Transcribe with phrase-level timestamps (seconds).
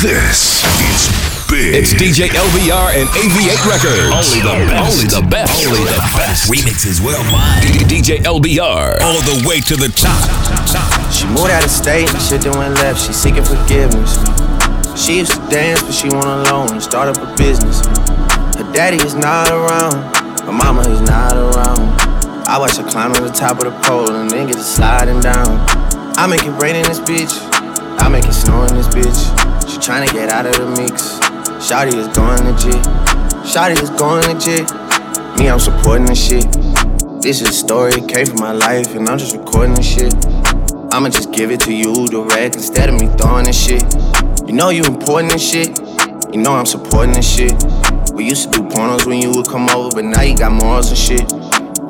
[0.00, 1.12] This is
[1.44, 1.76] big.
[1.76, 4.08] It's DJ LBR and AV8 Records.
[4.08, 4.80] Only the best.
[4.88, 5.66] Only the best.
[5.68, 6.50] Only the best.
[6.50, 7.60] Remixes worldwide.
[7.60, 8.96] D- DJ LBR.
[9.04, 10.16] All the way to the top.
[11.12, 14.16] She moved out of state, and shit done went left, she seeking forgiveness.
[14.96, 17.84] She used to dance, but she went alone and start up a business.
[18.56, 20.00] Her daddy is not around,
[20.48, 21.92] her mama is not around.
[22.48, 25.20] I watch her climb to the top of the pole and then get to sliding
[25.20, 25.60] down.
[26.16, 27.36] I make it rain in this bitch,
[28.00, 29.68] I make it snow in this bitch.
[29.68, 31.20] She tryna get out of the mix.
[31.60, 32.82] Shotty is going legit,
[33.44, 34.66] Shotty is going legit.
[35.38, 36.50] Me, I'm supporting this shit.
[37.20, 40.14] This is a story, came from my life, and I'm just recording this shit.
[40.92, 43.84] I'ma just give it to you direct instead of me throwing this shit.
[44.48, 45.78] You know you important and shit.
[46.32, 47.52] You know I'm supporting this shit.
[48.14, 50.88] We used to do pornos when you would come over, but now you got morals
[50.88, 51.30] and shit.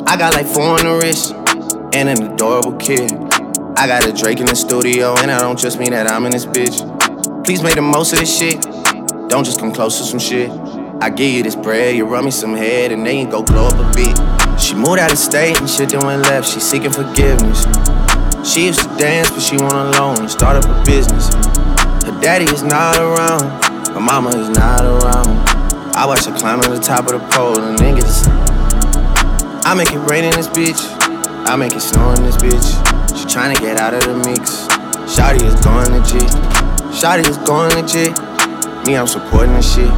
[0.09, 1.35] I got like four on the wrist
[1.95, 3.30] and an adorable kid.
[3.77, 6.33] I got a Drake in the studio, and I don't just mean that I'm in
[6.33, 6.85] this bitch.
[7.45, 8.61] Please make the most of this shit.
[9.29, 10.51] Don't just come close to some shit.
[11.01, 13.69] I give you this bread, you run me some head, and then you go glow
[13.69, 14.61] up a bit.
[14.61, 16.49] She moved out of state and shit then went left.
[16.49, 17.65] She seeking forgiveness.
[18.45, 21.33] She used to dance, but she went alone and start up a business.
[22.05, 25.49] Her daddy is not around, her mama is not around.
[25.97, 29.99] I watch her climb to the top of the pole and to I make it
[29.99, 30.81] rain in this bitch,
[31.47, 33.00] I make it snow in this bitch.
[33.31, 34.67] She tryna get out of the mix.
[35.07, 36.29] Shotty is going legit,
[36.91, 38.11] Shotty is going legit.
[38.89, 39.93] Me, I'm supporting this shit.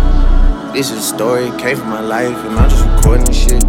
[0.74, 3.64] This is a story, it came from my life, and I'm just recording this shit.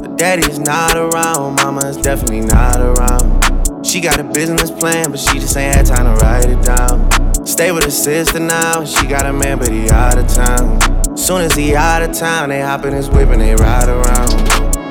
[0.00, 3.84] Her daddy is not around, mama's definitely not around.
[3.84, 7.44] She got a business plan, but she just ain't had time to write it down.
[7.44, 11.16] Stay with her sister now, she got a man, but he out of town.
[11.16, 14.30] Soon as he out of town, they hop in his whip and they ride around.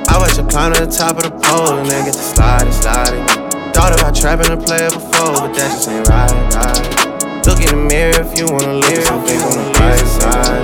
[0.10, 2.74] I watch her climb to the top of the pole and then get to sliding,
[2.74, 3.39] sliding.
[3.74, 7.46] Thought about trapping a player before, but that just ain't right, right.
[7.46, 10.64] Look in the mirror if you wanna at some things on the right side.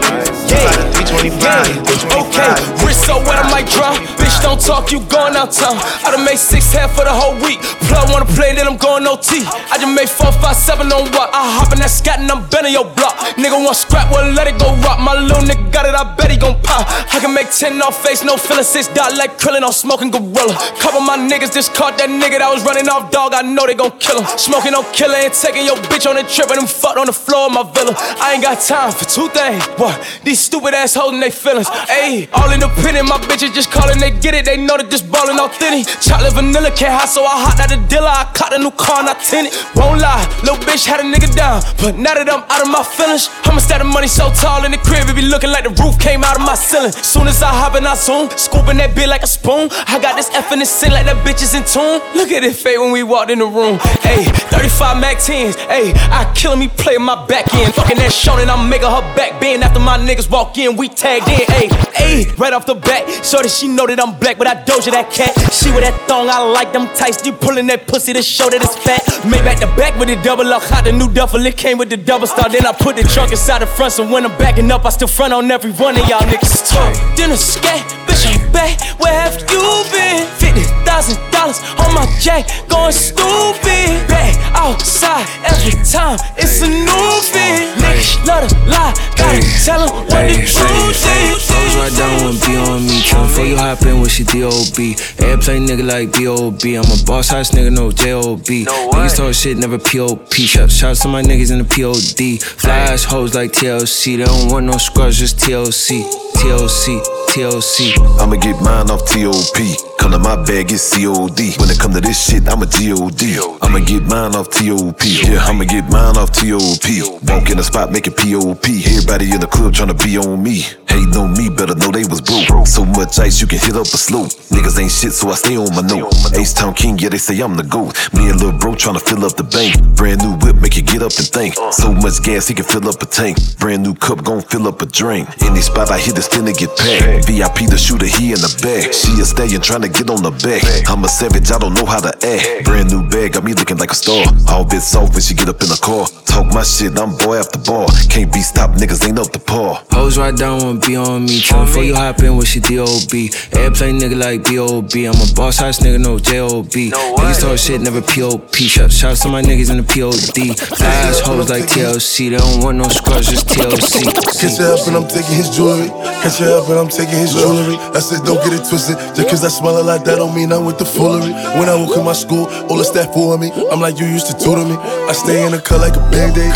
[0.50, 2.26] You got a 325, 325.
[2.30, 4.15] Okay, wrist so wet I might drop.
[4.46, 5.74] Don't talk, you going out town.
[6.06, 7.58] I done made six half for the whole week.
[7.90, 9.42] Plug wanna play, then I'm going OT.
[9.42, 11.34] I just made four, five, seven on what?
[11.34, 13.18] I hop in that scat and I'm bending your block.
[13.42, 15.02] Nigga want scrap, well let it go rock.
[15.02, 16.86] My little nigga got it, I bet he gon' pop.
[16.86, 20.54] I can make ten off face, no feeling, six dot like krillin' on smoking gorilla.
[20.78, 23.34] Couple my niggas just caught that nigga that was running off dog.
[23.34, 24.30] I know they gon' kill him.
[24.38, 27.18] Smoking on killer and taking your bitch on a trip and them fucked on the
[27.18, 27.98] floor of my villa.
[28.22, 29.66] I ain't got time for two things.
[29.82, 29.98] What?
[30.22, 31.66] These stupid ass holding they feelings.
[31.90, 34.46] Ayy, all independent, my bitches just calling, they get it.
[34.46, 35.88] They know that this ballin' authentic.
[36.02, 38.12] Chocolate vanilla can't hide, so I hot out the dealer.
[38.12, 39.56] I caught a new car and I tint it.
[39.76, 41.64] Won't lie, little bitch had a nigga down.
[41.82, 44.72] But now that I'm out of my feelings, I'ma stack the money so tall in
[44.72, 46.92] the crib, it be looking like the roof came out of my ceiling.
[46.92, 49.70] Soon as I hop in, I zoom, scooping that bit like a spoon.
[49.88, 52.02] I got this F in the sin like that bitch is in tune.
[52.16, 53.78] Look at it fade when we walked in the room.
[54.04, 55.56] Ayy, 35 Mac 10s.
[55.68, 57.74] Ayy, I killing me playing my back end.
[57.74, 60.76] Fuckin' that short and I'm making her back bend after my niggas walk in.
[60.76, 61.46] We tagged in.
[61.56, 64.56] Ayy, ayy, right off the bat, so that she know that I'm black, but I
[64.66, 65.38] doja that cat.
[65.54, 67.22] She with that thong, I like them tights.
[67.22, 69.06] You pulling that pussy to show that it's fat.
[69.22, 71.46] Made back the back with the double up, hot the new duffel.
[71.46, 72.50] It came with the double star.
[72.50, 75.08] Then I put the trunk inside the front, so when I'm backing up, I still
[75.08, 76.66] front on every one of y'all niggas.
[76.66, 78.82] Talk, then a scat, bitch, I'm back.
[78.98, 79.62] Where have you
[79.94, 80.26] been?
[80.42, 84.10] Fifty thousand dollars on my jack, going stupid.
[84.10, 87.78] Back outside every time, it's a new fit.
[87.78, 91.46] Niggas love to lie, gotta tell 'em what the truth is.
[91.46, 92.98] Goes right down when be on me.
[93.06, 94.96] Tryna before you hop in with she D.O.B.
[95.20, 96.76] Airplane nigga like B.O.B.
[96.76, 98.66] I'm a boss house nigga, no J.O.B.
[98.66, 100.46] Niggas talk shit, never P.O.P.
[100.46, 102.38] Shout, shout to my niggas in the P.O.D.
[102.38, 104.18] Fly ass hoes like TLC.
[104.18, 106.04] They don't want no scrubs, just TLC.
[106.36, 107.02] TLC.
[107.28, 107.92] TLC.
[108.22, 109.60] I'ma get mine off TOP.
[110.00, 111.60] Come to my bag, it's COD.
[111.60, 113.60] When it come to this shit, I'm a GOD.
[113.62, 115.02] I'ma get mine off TOP.
[115.04, 116.88] Yeah, I'ma get mine off TOP.
[117.28, 118.64] Walk in the spot, make it POP.
[118.64, 120.64] Everybody in the club tryna be on me.
[120.96, 122.68] Hating on me, better know they was broke.
[122.68, 124.32] So much ice, you can hit up a slope.
[124.48, 126.08] Niggas ain't shit, so I stay on my note.
[126.40, 127.92] Ace Town King, yeah, they say I'm the GOAT.
[128.14, 129.76] Me and Lil Bro tryna fill up the bank.
[130.00, 131.56] Brand new whip, make you get up and think.
[131.76, 133.36] So much gas, he can fill up a tank.
[133.60, 135.28] Brand new cup, gon' fill up a drink.
[135.44, 137.28] Any spot I hit, it's finna get packed.
[137.28, 138.96] VIP the shooter, he in the back.
[138.96, 140.64] She a stallion tryna get on the back.
[140.88, 142.64] I'm a savage, I don't know how to act.
[142.64, 144.24] Brand new bag, got me looking like a star.
[144.48, 146.08] All bit soft when she get up in the car.
[146.24, 147.88] Talk my shit, I'm boy after bar.
[148.08, 149.84] Can't be stopped, niggas ain't up to par.
[149.92, 151.40] Hoes right down when be on me.
[151.42, 153.32] Tryna before you hop in with she D.O.B.
[153.54, 155.06] Airplane nigga like B.O.B.
[155.06, 156.92] I'm a boss house nigga, no J.O.B.
[156.92, 158.68] Niggas talk shit, never P.O.P.
[158.68, 160.54] Shout, shout to my niggas in the P.O.D.
[160.54, 162.30] Fly ass hoes like TLC.
[162.30, 164.06] They don't want no scrubs, just TLC.
[164.40, 165.90] Catch her up and I'm taking his jewelry.
[166.22, 167.78] Catch her up and I'm taking his jewelry.
[167.96, 168.98] I said, don't get it twisted.
[169.16, 171.34] Just cause I smell her like that don't mean I'm with the foolery.
[171.58, 173.52] When I walk in my school, all the staff for me.
[173.72, 174.76] I'm like, you used to tutor me.
[174.78, 176.54] I stay in the cut like a band-aid.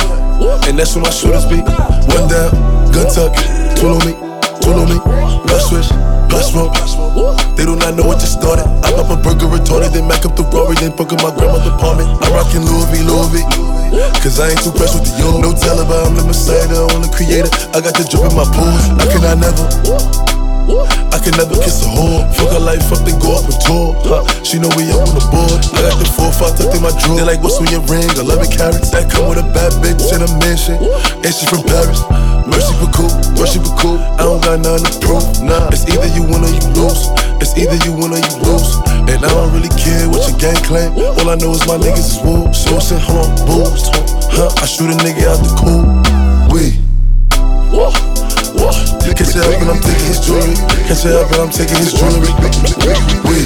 [0.69, 1.59] And that's where my shooters be.
[2.13, 2.51] One down,
[2.93, 3.35] gun tuck,
[3.79, 4.13] tool on me,
[4.59, 4.99] tool on me.
[5.47, 5.89] Blood switch,
[6.27, 6.75] blood smoke.
[7.55, 8.67] They do not know what just started.
[8.83, 11.71] I pop a burger retorted, then back up the Rory, then fuck up my grandmother's
[11.71, 12.11] apartment.
[12.21, 13.37] I'm rocking Louis V, Louis V.
[14.19, 15.39] Cause I ain't too pressed with the yo.
[15.39, 17.49] No Taliban, I'm the messiah, the only creator.
[17.71, 18.83] I got the drip in my pools.
[18.99, 20.38] I cannot never.
[21.10, 22.25] I can never kiss a whore.
[22.38, 23.98] Fuck her life up, then go up and tour.
[24.06, 24.21] Huh.
[24.45, 25.60] She know we up on the board.
[25.74, 27.18] I got the four, five tucked in my drawer.
[27.18, 28.06] They like, what's on your ring?
[28.06, 28.94] 11 carats.
[28.94, 30.77] That come with a bad bitch in a mansion.
[31.25, 32.01] And she from Paris.
[32.50, 33.98] Mercy for cool, mercy for cool.
[34.18, 35.21] I don't got nothing to prove.
[35.45, 37.10] Nah, it's either you win or you lose.
[37.42, 38.74] It's either you win or you lose.
[39.06, 40.92] And I don't really care what your gang claim.
[40.98, 42.51] All I know is my niggas is woo.
[42.54, 43.89] Sauce and home, booze.
[44.33, 45.86] Huh, I shoot a nigga out the cool.
[46.54, 48.08] We.
[49.15, 50.56] Catch it up and I'm taking his jewelry.
[50.88, 52.29] Catch it up and I'm taking his jewelry.
[53.25, 53.38] We.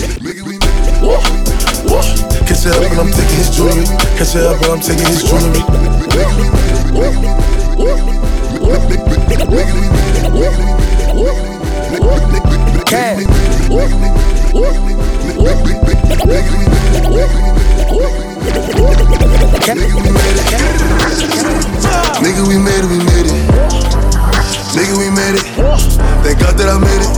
[2.46, 3.86] Catch it up and I'm taking his jewelry.
[4.18, 5.64] Catch it up and I'm taking his jewelry.
[22.24, 24.03] Nigga, we made it, we made it.
[24.74, 25.46] Nigga, we made it.
[26.26, 27.14] Thank God that I made it.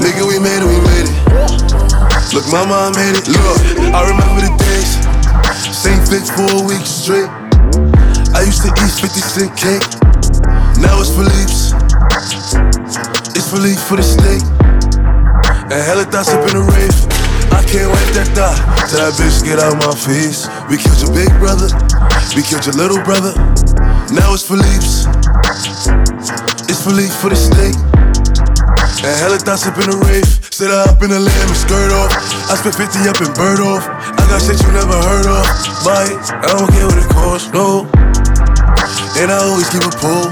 [0.00, 1.16] Nigga, we made it, we made it.
[2.32, 3.28] Look, mama, I made it.
[3.28, 3.60] Look,
[3.92, 4.96] I remember the days.
[5.76, 7.28] Same fix for a week straight.
[8.32, 9.84] I used to eat 50 cent cake.
[10.80, 11.76] Now it's Philippe's.
[13.36, 14.40] It's Philippe for the steak.
[15.68, 16.96] And hella thoughts up in the rave.
[17.52, 18.56] I can't wait that thought
[18.88, 20.48] till that bitch get out my face.
[20.72, 21.68] We killed your big brother.
[22.34, 23.36] We killed your little brother.
[24.10, 25.04] Now it's Philippe's.
[26.74, 27.70] It's Philippe for the steak.
[29.06, 30.26] And hella thoughts up in the rave.
[30.50, 32.10] Sit up in the lamb and skirt off.
[32.50, 33.86] I spent 50 up in bird off.
[33.86, 35.46] I got shit you never heard of.
[35.46, 37.86] It, I don't care what it costs, no.
[39.22, 40.26] And I always keep a pull.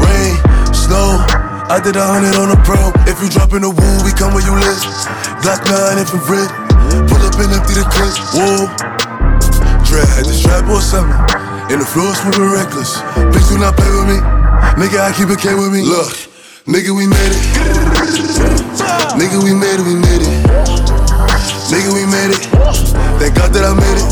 [0.00, 0.32] Rain,
[0.72, 1.20] snow.
[1.68, 2.88] I did a hundred on a pro.
[3.04, 4.80] If you drop in the woo, we come where you live.
[5.44, 6.48] Glock 9 infrared.
[7.04, 8.16] Pull up and empty the clip.
[8.32, 8.64] Whoa.
[9.84, 11.20] Dread had the strap or something.
[11.68, 12.96] And the floor moving reckless.
[13.28, 14.41] Please do not play with me.
[14.76, 15.82] Nigga, I keep it K with me.
[15.82, 16.08] Look,
[16.66, 17.42] nigga, we made it.
[19.20, 20.32] Nigga, we made it, we made it.
[21.68, 22.42] Nigga, we made it.
[23.20, 24.06] Thank God that I made it.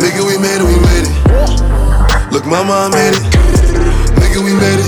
[0.00, 2.32] Nigga, we made it, we made it.
[2.32, 3.22] Look, mama, I made it.
[4.22, 4.85] Nigga, we made it.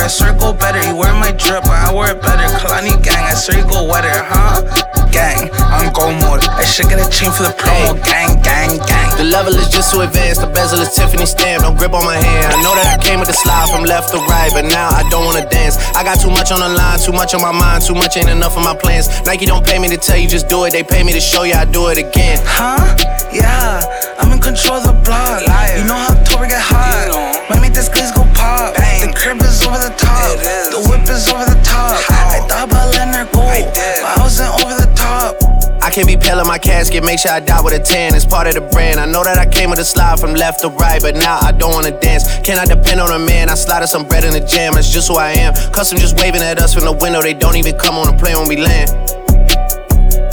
[0.00, 0.80] I circle better.
[0.88, 2.48] You wear my drip, but I wear it better.
[2.56, 4.64] Kalani gang, I swear you go wetter, huh?
[5.12, 6.40] Gang, I'm go mode.
[6.48, 8.00] I should get a chain for the promo.
[8.00, 9.08] Gang, gang, gang.
[9.20, 10.40] The level is just so advanced.
[10.40, 11.68] The bezel is Tiffany stamp.
[11.68, 12.48] No grip on my hand.
[12.48, 15.04] I know that I came with the slide from left to right, but now I
[15.10, 15.76] don't wanna dance.
[15.92, 18.32] I got too much on the line, too much on my mind, too much ain't
[18.32, 19.12] enough of my plans.
[19.28, 20.72] Nike don't pay me to tell you just do it.
[20.72, 22.40] They pay me to show you I do it again.
[22.48, 22.80] Huh?
[23.28, 23.84] Yeah,
[24.16, 25.44] I'm in control of the block.
[25.76, 27.29] You know how October get hot.
[27.50, 28.78] Might make this glaze go pop.
[28.78, 30.38] The crib is over the top.
[30.70, 31.98] The whip is over the top.
[32.06, 35.34] I thought about letting her go, but I wasn't over the top.
[35.82, 38.14] I can't be pale in my casket, make sure I die with a tan.
[38.14, 39.00] It's part of the brand.
[39.00, 41.50] I know that I came with a slide from left to right, but now I
[41.50, 42.38] don't wanna dance.
[42.46, 43.50] Can I depend on a man?
[43.50, 45.52] I slide some bread in the jam, that's just who I am.
[45.72, 48.38] Custom just waving at us from the window, they don't even come on the plane
[48.38, 49.19] when we land.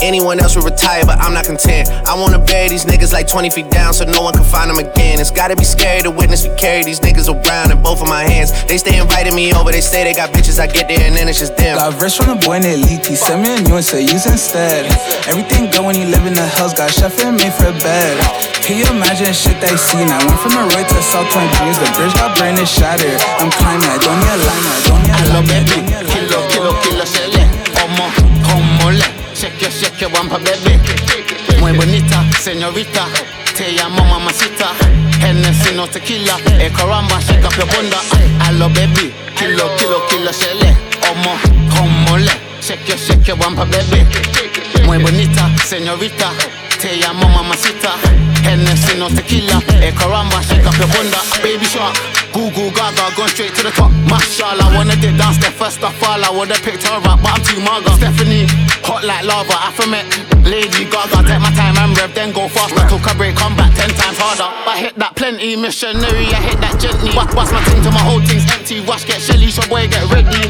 [0.02, 1.90] Anyone else would retire, but I'm not content.
[2.06, 4.78] I wanna bury these niggas like 20 feet down so no one can find them
[4.78, 5.20] again.
[5.20, 8.24] It's gotta be scary to witness me carry these niggas around in both of my
[8.24, 8.52] hands.
[8.66, 11.28] They stay inviting me over, they say they got bitches, I get there and then
[11.28, 11.78] it's just them.
[11.78, 13.16] Got rich from the boy named Leaky.
[13.16, 14.86] Send me a new and say use instead.
[15.28, 16.74] Everything good when you live in the hills.
[16.74, 18.14] Got chef and made for a bed.
[18.62, 20.10] Can you imagine shit they seen?
[20.12, 21.80] I went from a road to South Point Dreams.
[21.80, 23.18] The bridge got brain is shattered.
[23.40, 25.66] I'm climbing, I don't need a line, I don't need a Hello line.
[25.66, 27.06] baby, kilo kilo kilo
[29.70, 30.80] shake shake your bumper baby,
[31.60, 33.06] muy bonita señorita,
[33.56, 34.70] te llamo mamacita,
[35.22, 37.98] Hennessy no tequila, eh caramba shake up your bunda,
[38.46, 41.38] hello baby, kilo kilo kilo sele, como
[41.76, 42.32] como le,
[42.62, 44.06] shake your shake your bumper baby,
[44.86, 46.32] muy bonita señorita,
[46.82, 47.94] te llamo mamacita,
[48.44, 52.17] Hennessy no tequila, eh caramba shake up your bunda, baby shark.
[52.34, 53.92] Google Gaga, going straight to the top.
[54.10, 56.22] Mashallah, wanna dip down, step first of all.
[56.24, 57.92] I would've picked her up, but I'm too maga.
[57.98, 58.46] Stephanie,
[58.84, 60.06] hot like lava, Afromet.
[60.48, 62.84] Lady Gaga, take my time and rev, then go faster.
[62.88, 64.48] Took a break, come back ten times harder.
[64.68, 67.12] I hit that plenty, missionary, I hit that gently.
[67.12, 68.80] Bust, my thing till my whole thing's empty.
[68.80, 70.48] Wash, get Shelly, your boy, get ready.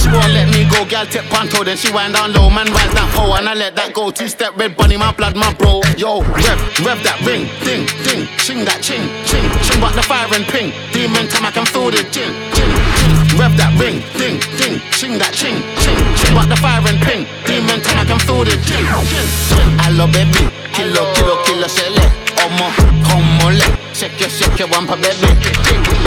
[0.00, 0.43] She won't let
[0.74, 3.54] go gal tip panto, then she wind down low, man rise down oh, and I
[3.54, 4.10] let that go.
[4.10, 5.80] Two step red bunny, my blood, my bro.
[5.96, 10.26] Yo, rev, rev that ring, ding, ding, ching that ching, ching, ching, but the fire
[10.34, 10.74] and ping.
[10.90, 13.38] Demon time I can feel the gin, gin, gin.
[13.38, 17.22] Rev that ring, ding, ding, ching that ching, ching, ching, but the fire and ping.
[17.46, 19.68] Demon time I can feel the gin, gin, gin.
[19.86, 22.70] Hello, baby, kilo, kilo, kilo, shele, como,
[23.08, 25.28] como leche que sé que guampa, bebé.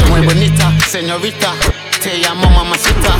[0.09, 1.53] Muy bonita, señorita,
[2.01, 3.15] te llamo mamacita.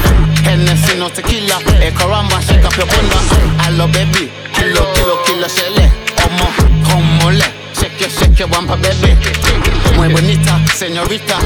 [0.45, 3.17] Hennessy no tequila, el caramba, shake up your bunda.
[3.59, 5.91] I baby, kilo, kilo, kilo, shele.
[6.21, 6.45] Como,
[6.89, 9.17] como leche que sé que guampa, bebé.
[9.95, 11.37] Muy bonita, señorita,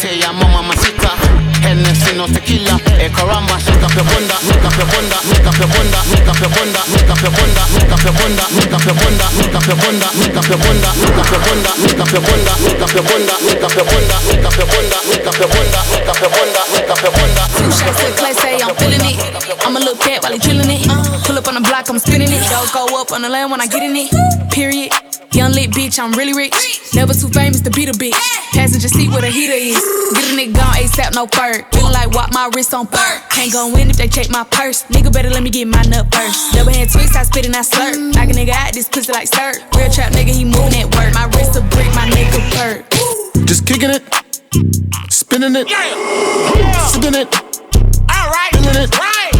[0.00, 1.12] te llamo mamacita.
[1.62, 5.58] Hennessy no tequila Eh caramba, shake up your bunda Make up your bunda, make up
[5.58, 8.72] your bunda Make up your bunda, make up your bunda Make up your bunda, make
[8.72, 11.70] up your bunda Make up your bunda, make up your bunda Make up your bunda,
[11.82, 14.68] make up your bunda Make up your bunda, make up your bunda Make up your
[14.68, 17.96] bunda, make up your bunda Make up your bunda, make up your bunda Two shots
[17.98, 19.16] to the clay, say I'm feeling it
[19.66, 20.82] I'ma look cat while he killing it
[21.26, 23.60] Pull up on the block, I'm spinning it Don't go up on the land when
[23.60, 24.08] I get in it
[24.50, 24.92] Period
[25.32, 26.54] Young lit bitch, I'm really rich.
[26.94, 28.16] Never too famous to beat a bitch.
[28.52, 29.76] Passenger seat where the heater is.
[30.14, 31.62] Get a nigga gone ASAP, no fur.
[31.70, 33.22] Feeling like walk my wrist on fur.
[33.30, 34.84] Can't go in if they check my purse.
[34.84, 36.52] Nigga better let me get my nut first.
[36.54, 38.14] Double hand twist, I spit and I slurp.
[38.14, 39.52] Knock a nigga out, this pussy like stir.
[39.76, 41.12] Real trap nigga, he moving at work.
[41.14, 43.46] My wrist a brick, my nigga perk.
[43.46, 44.02] Just kicking it,
[45.10, 46.86] spinning it, Yeah.
[46.88, 47.28] sipping it,
[48.10, 49.32] alright, feeling it, right,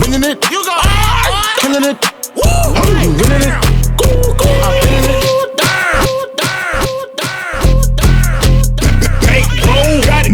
[0.00, 1.98] bringing it, you go, alright, killing it,
[3.18, 3.87] winning it.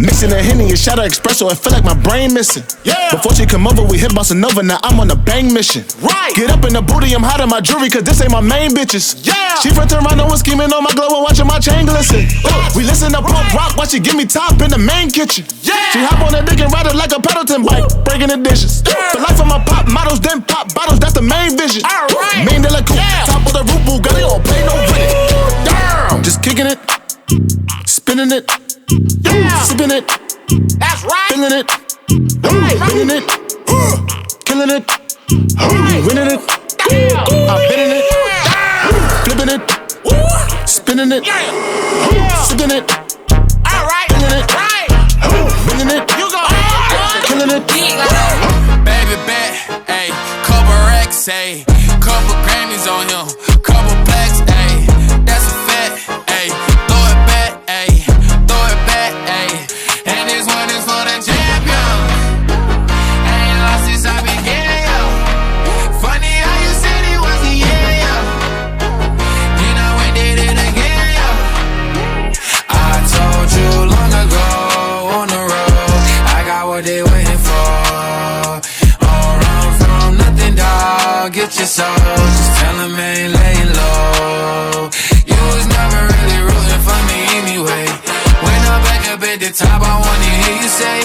[0.05, 2.63] Mixing a henny and shot of espresso, I feel like my brain missing.
[2.85, 3.09] Yeah.
[3.11, 4.63] Before she come over, we hit bossa nova.
[4.63, 5.81] Now I'm on a bang mission.
[6.05, 6.35] Right.
[6.37, 9.25] Get up in the booty, I'm hiding my jewelry, cause this ain't my main bitches.
[9.25, 9.57] Yeah.
[9.65, 12.29] She from Toronto and scheming on my glow and watching my chain glisten.
[12.45, 15.49] Uh, we listen to punk rock while she give me top in the main kitchen.
[15.65, 15.73] Yeah.
[15.97, 18.83] She hop on that dick and ride it like a Peloton bike, breaking the dishes.
[18.85, 21.81] The life of my pop models, then pop bottles, that's the main vision.
[21.89, 22.45] Alright.
[22.45, 23.25] Main de la coupe, Yeah.
[23.25, 25.65] top of the roof, Bugatti, don't pay no rent.
[25.65, 26.21] Damn.
[26.23, 26.77] Just kicking it,
[27.89, 28.45] spinning it,
[29.25, 29.34] Yeah.
[30.55, 31.31] Sipping it, That's right.
[31.33, 31.71] feeling it,
[32.45, 32.79] Right.
[32.79, 33.25] bringing it,
[34.45, 34.85] killing it,
[35.61, 36.03] Right.
[36.07, 36.41] winning it,
[36.89, 37.51] Damn.
[37.51, 38.95] I'm hitting it, Damn.
[39.25, 42.43] flipping it, spinning it, Yeah.
[42.45, 42.91] sipping it,
[43.67, 44.09] Alright.
[44.13, 44.55] Feeling it.
[44.55, 44.89] Right.
[45.67, 46.39] bringing it, You go.
[46.39, 47.25] Alright.
[47.25, 47.67] killing it.
[48.85, 49.53] Baby bet,
[49.89, 50.11] ayy,
[50.45, 51.65] couple racks, ayy,
[81.65, 84.91] your soul, just tell them ain't laying low.
[85.25, 87.87] You was never really rooting for me anyway.
[88.45, 91.01] When I'm back up at the top, I wanna hear you say,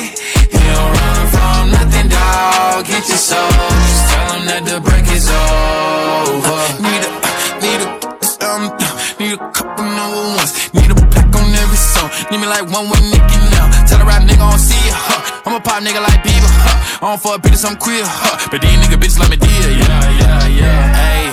[0.52, 2.84] You don't run from nothing, dog.
[2.92, 3.48] Get your soul,
[3.88, 6.60] just tell them that the break is over.
[6.84, 7.12] Need a,
[7.64, 7.90] need a,
[8.44, 8.64] um,
[9.16, 10.52] need a couple number ones.
[10.76, 12.12] Need a plaque on every song.
[12.32, 13.72] Need me like one with Nicky now.
[13.88, 14.96] Tell a rap nigga I don't see ya.
[15.08, 15.39] Huh.
[15.60, 16.48] A pop nigga like Bieber.
[16.48, 17.04] Huh.
[17.04, 18.00] I don't fuck I'm queer.
[18.08, 18.48] Huh.
[18.48, 19.76] But these nigga bitches like me dear.
[19.76, 20.96] Yeah, yeah, yeah.
[20.96, 21.28] Hey,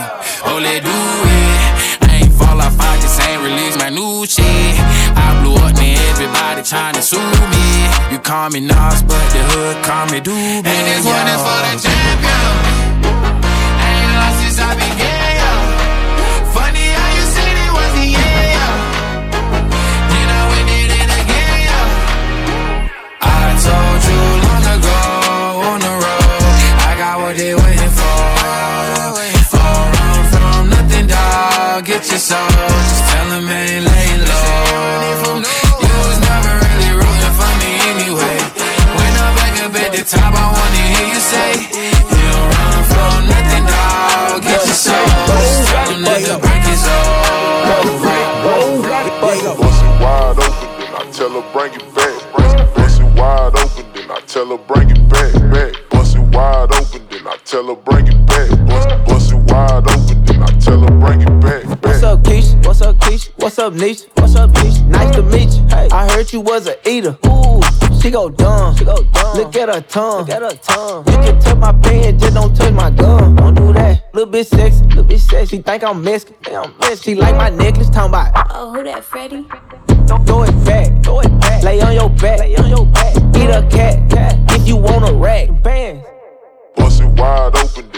[0.51, 2.11] oh, let do it.
[2.11, 4.43] I ain't fall off, I just ain't release my new shit.
[5.15, 7.87] I blew up, man, everybody tryna sue me.
[8.11, 10.67] You call me Nas, but the hood call me Doobie.
[10.67, 12.51] And this one is for the champion.
[13.79, 15.36] Ain't lost since I began,
[51.57, 52.33] bring it back.
[52.75, 55.33] Bust it wide open, then I tell her bring it back.
[55.51, 55.89] Back.
[55.89, 58.51] Bust it wide open, then I tell her bring it back.
[58.67, 61.65] Bust, bust it wide open, then I tell her bring it back.
[61.83, 62.67] What's up, Keisha?
[62.67, 63.31] What's up, Keisha?
[63.37, 64.07] What's up, Nisha?
[64.21, 64.87] What's up, Nisha?
[64.87, 65.67] Nice to meet you.
[65.69, 67.17] Hey, I heard you was a eater.
[67.27, 67.63] Ooh,
[68.03, 68.77] she go dumb.
[68.77, 69.39] She go dumb.
[69.39, 70.27] Look at her tongue.
[70.27, 71.07] Look at her tongue.
[71.07, 73.35] You can touch my pen, just don't touch my gum.
[73.35, 74.13] Don't do that.
[74.13, 75.57] Little bit sexy, little bit sexy.
[75.57, 76.37] She think I'm Mexican.
[76.43, 77.15] Think I'm Mexican.
[77.15, 78.47] She like my necklace, talking about.
[78.51, 79.47] Oh, who that, Freddie?
[80.07, 81.63] Throw it back, throw it back.
[81.63, 83.17] Lay on your back, lay on your back.
[83.37, 84.39] Eat a cat, cat.
[84.51, 86.07] If you want a rack, bands.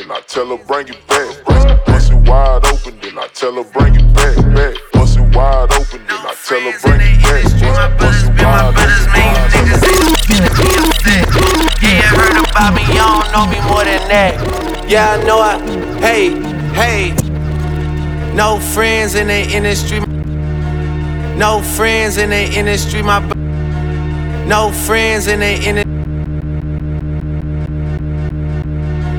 [0.08, 1.44] then I tell her bring it back.
[1.44, 4.74] Bust it wide open, then I tell her bring it back, back.
[4.92, 7.42] Bust it wide open, then I tell her bring it back.
[7.98, 8.98] Bust it wide open.
[11.82, 14.88] Yeah, you heard about me, you don't know me more than that.
[14.88, 15.58] Yeah, I know I,
[16.00, 16.30] hey,
[16.72, 17.12] hey.
[18.34, 20.00] No friends in the industry.
[21.38, 23.40] No friends in the industry, my bro-
[24.44, 25.94] No friends in the industry.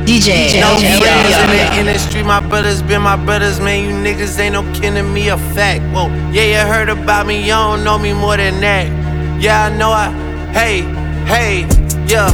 [0.04, 3.86] DJ No friends in the industry, my brothers been my brothers, man.
[3.86, 5.82] You niggas ain't no to me, a fact.
[5.94, 8.88] Whoa, yeah, you heard about me, you don't know me more than that.
[9.42, 10.12] Yeah, I know I,
[10.52, 10.82] hey,
[11.24, 11.62] hey,
[12.06, 12.30] yeah.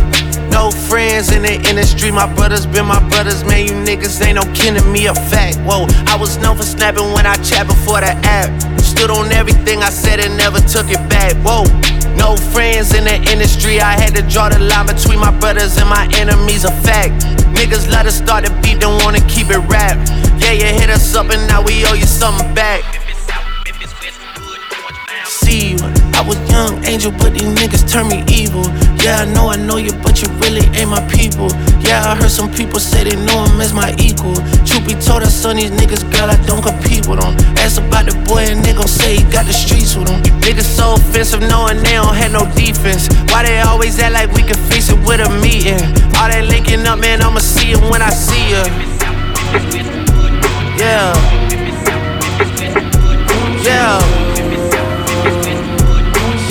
[0.50, 3.68] No friends in the industry, my brothers been my brothers, man.
[3.68, 5.58] You niggas ain't no kin to me, a fact.
[5.58, 8.50] Whoa, I was known for snapping when I chat before the app.
[8.96, 11.36] Stood on everything I said and never took it back.
[11.44, 11.64] Whoa,
[12.16, 13.82] no friends in the industry.
[13.82, 17.26] I had to draw the line between my brothers and my enemies, a fact.
[17.54, 19.98] Niggas let us start the beat, don't wanna keep it rap.
[20.40, 22.84] Yeah, you hit us up and now we owe you something back.
[25.26, 28.66] See you, was young angel, but these niggas turn me evil.
[29.02, 31.50] Yeah, I know I know you, but you really ain't my people.
[31.82, 34.36] Yeah, I heard some people say they know him as my equal.
[34.66, 37.38] Truth be told, I son these niggas, girl, I don't compete with them.
[37.62, 40.22] Ask about the boy and they gon' say he got the streets with him.
[40.42, 43.08] Niggas so offensive, knowing they don't have no defense.
[43.30, 45.82] Why they always act like we can fix it with a meeting?
[46.18, 48.66] All that linking up, man, I'ma see him when I see ya.
[50.78, 51.14] Yeah.
[53.64, 54.25] Yeah.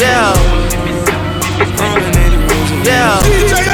[0.05, 0.35] Yeah.
[2.85, 3.74] Yeah.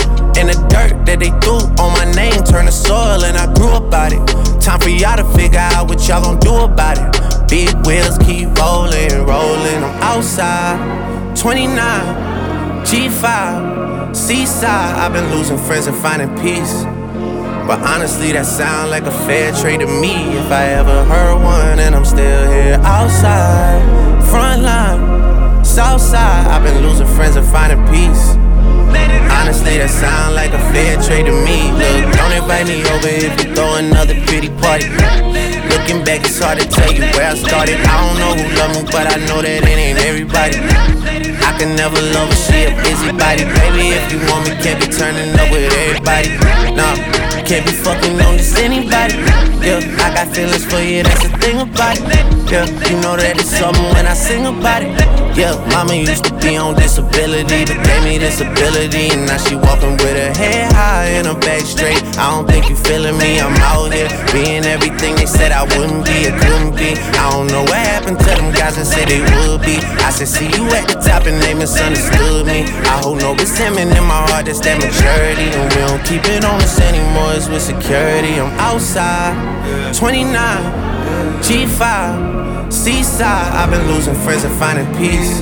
[0.37, 3.69] And the dirt that they threw on my name turned to soil, and I grew
[3.69, 4.21] up out it.
[4.61, 7.49] Time for y'all to figure out what y'all gon' do about it.
[7.49, 9.83] Big wheels keep rolling, rolling.
[9.83, 14.95] I'm outside, 29, G5, Seaside.
[14.97, 16.83] I've been losing friends and finding peace.
[17.67, 20.13] But honestly, that sound like a fair trade to me.
[20.37, 23.79] If I ever heard one, and I'm still here outside,
[24.29, 26.47] front line, south side.
[26.47, 28.35] I've been losing friends and finding peace.
[32.61, 34.85] Invite me over if you throw another pretty party.
[35.69, 37.77] Looking back, it's hard to tell you where I started.
[37.81, 40.57] I don't know who love me, but I know that it ain't everybody.
[41.41, 43.45] I can never love her, she a busybody.
[43.45, 46.29] Baby, if you want me, can't be turning up with everybody.
[46.75, 46.93] Nah,
[47.51, 49.15] can't be fucking on just anybody.
[49.59, 52.23] Yeah, I got feelings for you, that's the thing about it.
[52.47, 54.95] Yeah, you know that it's something when I sing about it.
[55.35, 59.11] Yeah, mama used to be on disability, but gave me this ability.
[59.11, 61.99] And now she walking with her head high and her back straight.
[62.15, 66.07] I don't think you feeling me, I'm out here being everything they said I wouldn't
[66.07, 66.95] be, it couldn't be.
[67.19, 69.79] I don't know what happened to them guys that said they would be.
[70.03, 72.63] I said, see you at the top and they misunderstood me.
[72.87, 75.51] I hold no resentment in my heart, that's that maturity.
[75.51, 78.39] And we don't keep it on us anymore, with security.
[78.39, 79.33] I'm outside,
[79.95, 80.33] 29,
[81.41, 83.53] G5, Seaside.
[83.53, 85.41] I've been losing friends and finding peace.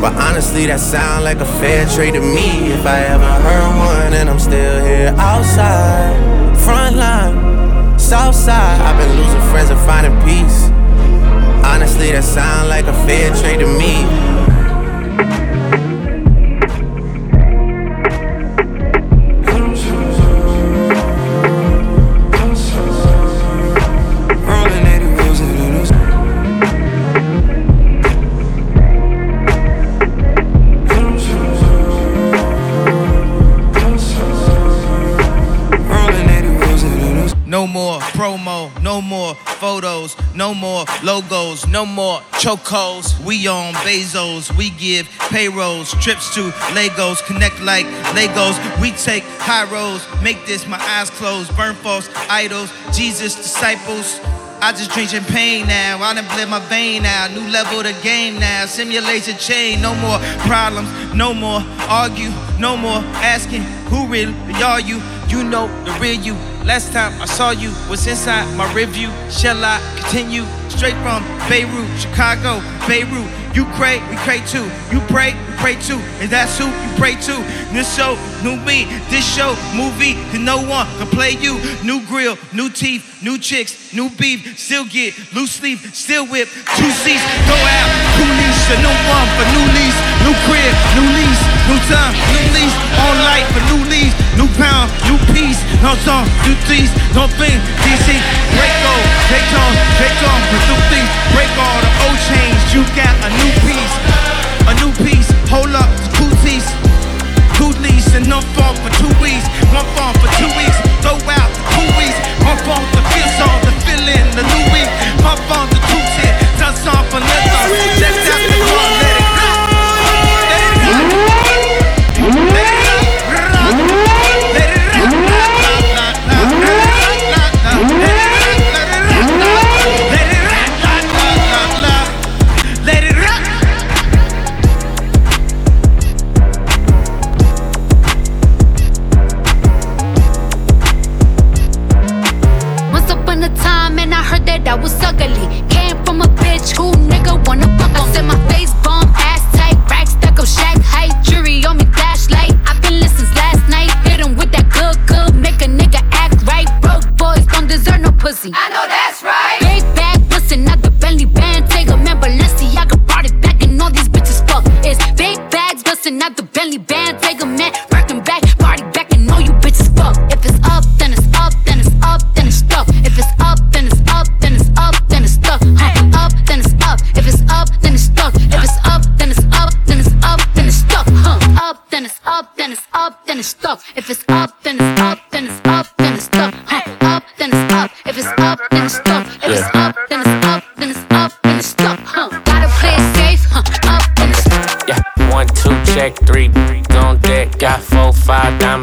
[0.00, 2.70] But honestly, that sound like a fair trade to me.
[2.72, 6.14] If I ever heard one, and I'm still here outside,
[6.58, 8.80] front line, south side.
[8.80, 10.70] I've been losing friends and finding peace.
[11.64, 14.04] Honestly, that sound like a fair trade to me.
[38.38, 43.18] Promo, no more photos, no more logos, no more chocos.
[43.24, 48.58] We on Bezos, we give payrolls, trips to Legos, connect like Legos.
[48.80, 54.20] We take high roads, make this my eyes closed, burn false idols, Jesus disciples.
[54.60, 56.02] I just drink champagne now.
[56.02, 57.28] I done bled my vein now.
[57.28, 58.66] New level the game now.
[58.66, 59.80] Simulation chain.
[59.80, 60.90] No more problems.
[61.14, 62.32] No more argue.
[62.58, 65.00] No more asking who really are you.
[65.28, 66.34] You know the real you.
[66.64, 69.10] Last time I saw you was inside my review.
[69.30, 73.28] Shall I continue straight from Beirut, Chicago, Beirut?
[73.54, 74.64] You pray, we pray too.
[74.90, 77.34] You pray, pray to, And that's who you pray to.
[77.74, 78.86] New show, new me.
[79.10, 81.58] This show, movie, cause no one can play you.
[81.82, 84.58] New grill, new teeth, new chicks, new beef.
[84.58, 86.48] Still get loose sleeve, still whip.
[86.78, 87.90] Two seats, go out.
[88.18, 89.98] New lease, a new one for new lease.
[90.24, 92.76] New crib, new lease, new time, new lease.
[93.02, 94.14] On life for new lease.
[94.38, 95.58] New pound, new piece.
[95.82, 97.58] No song, new things, no thing.
[97.82, 98.06] DC,
[98.54, 100.38] break all, take on, take on.
[100.54, 102.58] With new things, break all the old chains.
[102.70, 103.94] You got a new piece,
[104.70, 105.37] a new piece.
[105.50, 105.88] Hold up.
[107.58, 109.42] Two lease and no fall for two weeks.
[109.74, 110.78] One fall for two weeks.
[111.02, 112.14] Go out two weeks.
[112.46, 112.97] One fall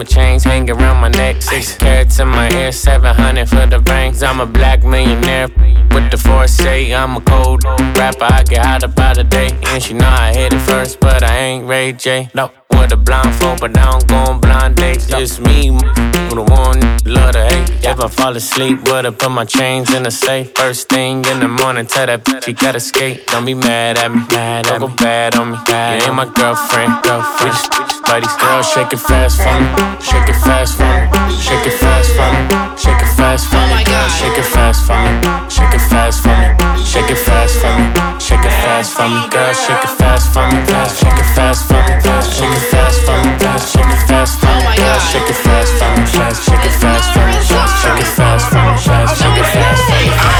[0.06, 1.42] diamond chains hanging around my neck.
[1.42, 4.24] Six carats in my ear, seven hundred for the rings.
[4.24, 5.48] I'm a black millionaire
[5.92, 6.92] with the foresight.
[6.92, 9.50] I'm a cold rapper, I get hot about a day.
[9.68, 12.30] And she know I hit it first, but I ain't Ray J.
[12.34, 12.52] No,
[12.86, 15.08] with a blindfold, but I don't go on blind dates.
[15.08, 17.70] Just me, the one love to hate.
[17.84, 20.52] If I fall asleep, would I put my chains in the safe?
[20.56, 23.26] First thing in the morning, tell that bitch she gotta skate.
[23.28, 25.58] Don't be mad at me, mad don't go bad on me.
[25.68, 27.56] You ain't my girlfriend, girlfriend.
[27.76, 28.34] We just, buddies,
[28.74, 29.68] shake it fast for me,
[30.02, 33.75] shake it fast for me, shake it fast for me, shake it fast for me,
[34.16, 35.12] shake it fast for me,
[35.52, 36.48] shake it fast for me,
[36.86, 40.48] shake it fast for me, shake it fast for me, girl, shake it fast for
[40.48, 43.92] me, fast, shake it fast for me, fast, shake it fast for me, fast, shake
[43.92, 47.26] it fast for me, girl, shake it fast for me, fast, shake it fast for
[47.28, 50.36] me, fast, shake it fast for me, fast, shake it fast for me.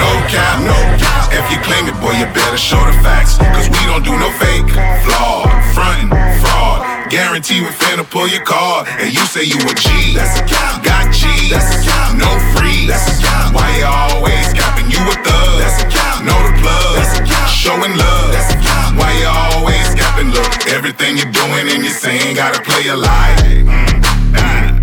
[0.00, 1.28] No cap, no cap.
[1.30, 3.36] If you claim it, boy, you better show the facts.
[3.52, 4.72] Cause we don't do no fake,
[5.04, 6.10] flawed, frontin',
[6.40, 6.73] fraud.
[7.10, 8.88] Guarantee we finna pull your card.
[8.98, 10.14] And you say you a G.
[10.14, 10.82] That's a cap.
[10.82, 11.26] Got G.
[11.50, 12.16] That's a cap.
[12.16, 12.86] No free.
[12.86, 13.54] That's a cap.
[13.54, 14.90] Why you always capping?
[14.90, 15.60] You a thug.
[15.60, 16.24] That's a cap.
[16.24, 16.96] Know the plug.
[16.96, 17.48] That's a cap.
[17.48, 18.32] Showing love.
[18.32, 18.96] That's a cap.
[18.96, 20.30] Why you always capping?
[20.30, 23.36] Look, everything you're doing and you're saying gotta play a lie.
[23.40, 24.73] Mm, mm.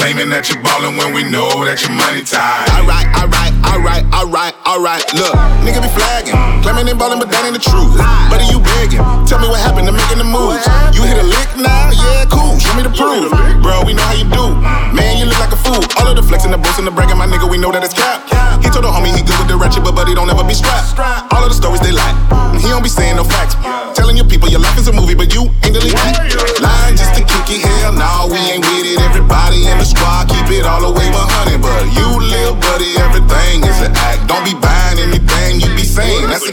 [0.00, 2.72] Claiming that you're ballin' when we know that your money tied.
[2.72, 5.04] Alright, alright, alright, alright, alright.
[5.12, 6.32] Look, nigga be flagging,
[6.64, 8.00] claiming they ballin', but that ain't the truth.
[8.32, 10.64] Buddy, you begging, tell me what happened to making the moves.
[10.96, 12.56] You hit a lick now, yeah, cool.
[12.56, 13.28] Show me the proof,
[13.60, 13.84] bro.
[13.84, 14.56] We know how you do.
[14.96, 15.84] Man, you look like a fool.
[16.00, 18.24] All of the flexing, the boasting, the bragging, my nigga, we know that it's cap.
[18.64, 20.96] He told the homie he good with the ratchet, but buddy don't ever be strapped.
[21.28, 22.16] All of the stories they lie,
[22.56, 23.52] he don't be saying no facts.
[23.92, 26.24] Telling your people your life is a movie, but you ain't really act.
[26.56, 28.79] Lying just to kick it, hell no, we ain't with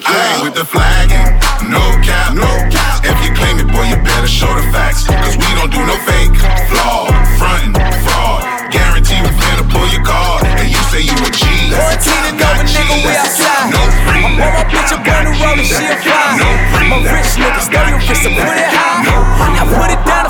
[0.01, 0.05] saying.
[0.05, 0.35] That's a I cap.
[0.37, 1.27] ain't with the flagging,
[1.69, 3.01] no cap, no cap.
[3.03, 5.07] If you claim it, boy, you better show the facts.
[5.07, 6.33] Cause we don't do no fake,
[6.69, 7.73] flawed, frontin',
[8.05, 8.43] fraud.
[8.71, 10.45] Guarantee we finna pull your card.
[10.59, 11.45] And you say you a G.
[11.73, 12.77] Quarantine Got G.
[12.77, 13.71] nigga, we outside.
[13.73, 14.21] No free.
[14.21, 16.37] I want my bitch up on the road and she a fly.
[16.37, 16.89] No free.
[16.91, 18.85] My rich nigga, stay your wrist and put it high.
[19.57, 20.26] I put it down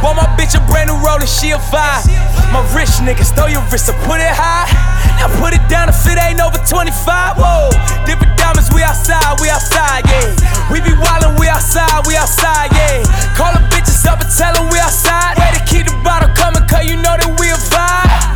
[0.00, 2.04] bought my bitch a brand new roller, she a five.
[2.50, 4.66] My rich niggas, throw your wrist up, put it high.
[5.20, 7.36] Now put it down if it ain't over 25.
[7.36, 7.70] Whoa,
[8.08, 10.34] different diamonds, we outside, we outside, yeah.
[10.72, 13.04] We be wildin', we outside, we outside, yeah.
[13.36, 15.38] Call the bitches up and tell them we outside.
[15.38, 18.29] Way to keep the bottle coming, cause you know that we a vibe.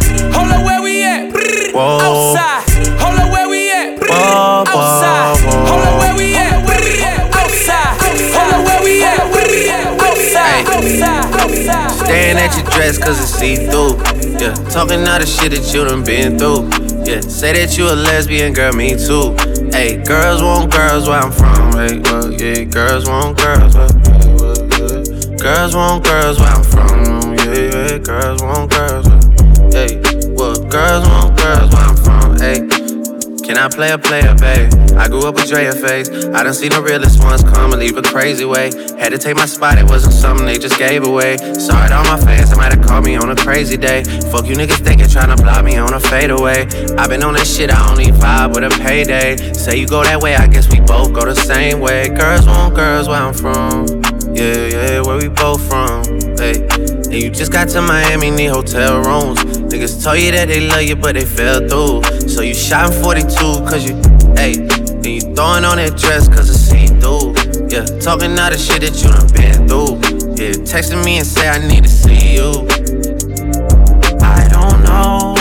[12.75, 13.95] Dress cause it's see through.
[14.39, 16.67] Yeah, talking all the shit that you done been through.
[17.07, 19.37] Yeah, say that you a lesbian, girl, me too.
[19.71, 21.73] Hey, girls want girls where I'm from.
[21.79, 23.75] Hey, well, yeah, girls want girls.
[23.75, 25.37] Where, hey, well, yeah.
[25.39, 27.35] Girls want girls where I'm from.
[27.39, 29.13] Yeah, yeah, girls want girls.
[33.64, 34.94] Can I play a player, babe?
[34.94, 36.11] I grew up with Drea face.
[36.11, 38.64] I done seen the realest ones come and leave a crazy way.
[38.98, 41.38] Had to take my spot, it wasn't something they just gave away.
[41.38, 44.05] Sorry to all my fans, they might have called me on a crazy day.
[44.31, 46.66] Fuck you niggas thinking tryna block me on a fadeaway.
[46.98, 49.55] i been on that shit, I only vibe with a payday.
[49.55, 52.11] Say you go that way, I guess we both go the same way.
[52.11, 53.87] Girls want girls where I'm from.
[54.37, 56.05] Yeah, yeah, where we both from.
[56.37, 59.54] Hey, and you just got to Miami, need hotel rooms.
[59.75, 62.29] Niggas told you that they love you, but they fell through.
[62.29, 63.27] So you shot 42,
[63.67, 63.97] cause you,
[64.39, 67.35] hey, and you throwing on that dress, cause it's see through.
[67.67, 69.99] Yeah, talking all the shit that you done been through.
[70.39, 72.55] Yeah, texting me and say I need to see you.
[74.23, 75.35] I don't know.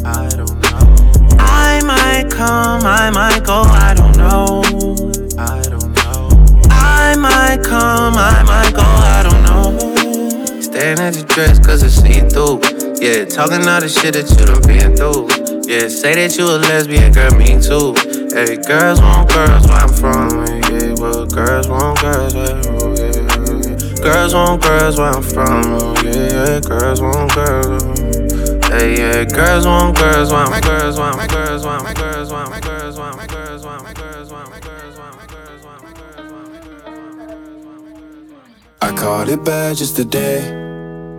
[0.00, 1.36] I don't know.
[1.36, 4.64] I might come, I might go, I don't know.
[5.36, 6.32] I don't know.
[6.72, 10.60] I might come, I might go, I don't know.
[10.62, 12.77] Staring at your dress cause it's see through.
[13.00, 15.30] Yeah, talking all the shit that you done been through.
[15.70, 17.94] Yeah, say that you a lesbian, girl, me too.
[18.34, 20.42] Hey, girls want girls where I'm from.
[20.66, 24.02] Yeah, well, girls want girls where oh, yeah, yeah.
[24.02, 25.78] Girls want girls where I'm from.
[25.78, 27.86] Oh, yeah, yeah, girls want girls.
[28.66, 32.42] Hey, yeah, girls want girls where I'm girls where I'm girls where I'm girls where
[32.42, 36.26] I'm girls where I'm girls where I'm girls where I'm girls where I'm girls
[38.34, 40.67] where I caught it bad just today.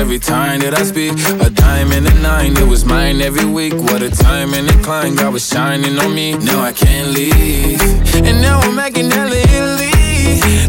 [0.00, 1.12] every time that I speak.
[1.44, 3.74] A dime and a nine, it was mine every week.
[3.74, 6.32] What a time and a climb, God was shining on me.
[6.38, 7.80] Now I can't leave.
[8.26, 9.92] And now I'm making hella Italy.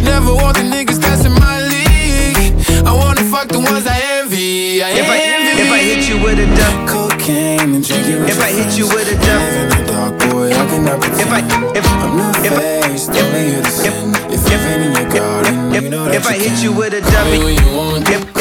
[0.04, 2.52] Never want the niggas that's in my league.
[2.86, 4.84] I wanna fuck the ones I envy.
[4.84, 5.17] I If I
[5.63, 8.86] if I hit you with a duck, Cocaine and drinking with if I hit you
[8.91, 11.24] with a duck, Live in the dark, boy, I cannot pretend.
[11.24, 11.41] if I
[11.80, 14.12] if I'm not if faced, only here to sin.
[14.54, 17.78] If in your garden, if you if I hit you with a W, when you
[17.78, 18.10] want.
[18.10, 18.41] if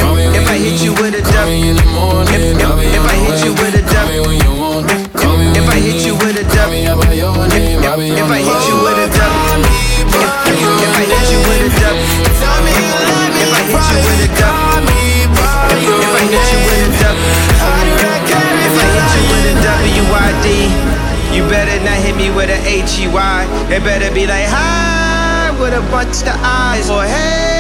[0.51, 3.55] I hit you with a dub, in the morning, if, if, if I hit you
[3.55, 8.99] with a dub, if I hit you with a dub, if I hit you with
[8.99, 11.95] a dub, if I hit you with a dub,
[12.27, 14.59] if I hit you with a dub,
[15.87, 17.15] if I hit you with a dub,
[18.67, 20.51] if I hit you with a W-I-D,
[21.31, 23.47] you better not hit me with a H-E-Y.
[23.71, 27.60] It better be like, hi, with a bunch of eyes, or hey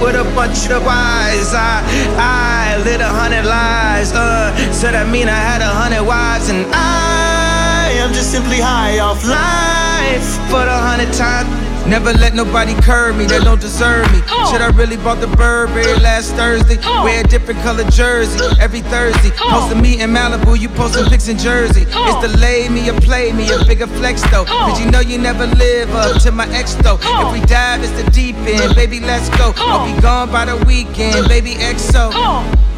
[0.00, 1.54] with a bunch of eyes.
[1.54, 1.82] I
[2.16, 4.12] I lit a hundred lies.
[4.12, 7.39] Uh, so that mean I had a hundred wives and I
[7.90, 10.50] am just simply high off life.
[10.50, 11.48] But a hundred times
[11.86, 14.20] Never let nobody curb me they don't deserve me.
[14.28, 14.52] Oh.
[14.52, 16.78] Shit, I really bought the Burberry last Thursday.
[16.84, 17.02] Oh.
[17.04, 19.30] Wear a different color jersey every Thursday.
[19.40, 19.50] Oh.
[19.50, 21.86] Posting me in Malibu, you posting pics in Jersey.
[21.88, 24.44] It's the lay me or play me, a bigger flex though.
[24.44, 26.98] Cause you know you never live up to my ex though.
[27.02, 29.52] If we dive, it's the deep end, baby, let's go.
[29.56, 32.12] I'll be gone by the weekend, baby, XO.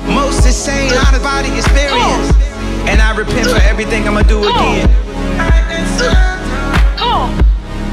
[0.06, 2.51] Most insane out of body experience.
[2.88, 4.88] And I repent for everything I'ma do again.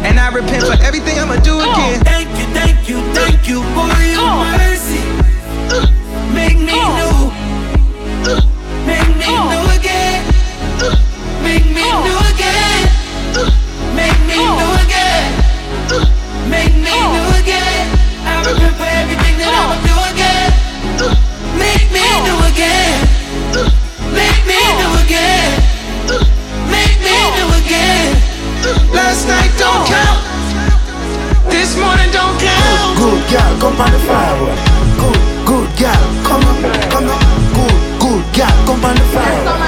[0.01, 1.99] And I repent for everything I'ma do again.
[2.03, 5.01] Thank you, thank you, thank you for your mercy.
[6.33, 7.31] Make me new.
[8.87, 10.23] Make me new again.
[11.43, 12.87] Make me new again.
[13.95, 15.27] Make me new again.
[16.49, 17.85] Make me new again.
[18.25, 18.98] I repent
[27.69, 28.17] again.
[28.89, 30.25] Last night don't count.
[31.53, 32.97] This morning don't count.
[32.97, 34.57] Good girl, come on the firewood.
[34.97, 36.57] Good, good girl, come on,
[36.89, 37.21] come on.
[37.53, 39.61] Good, good girl, come on the firewood.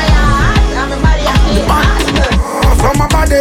[2.81, 3.37] From my body,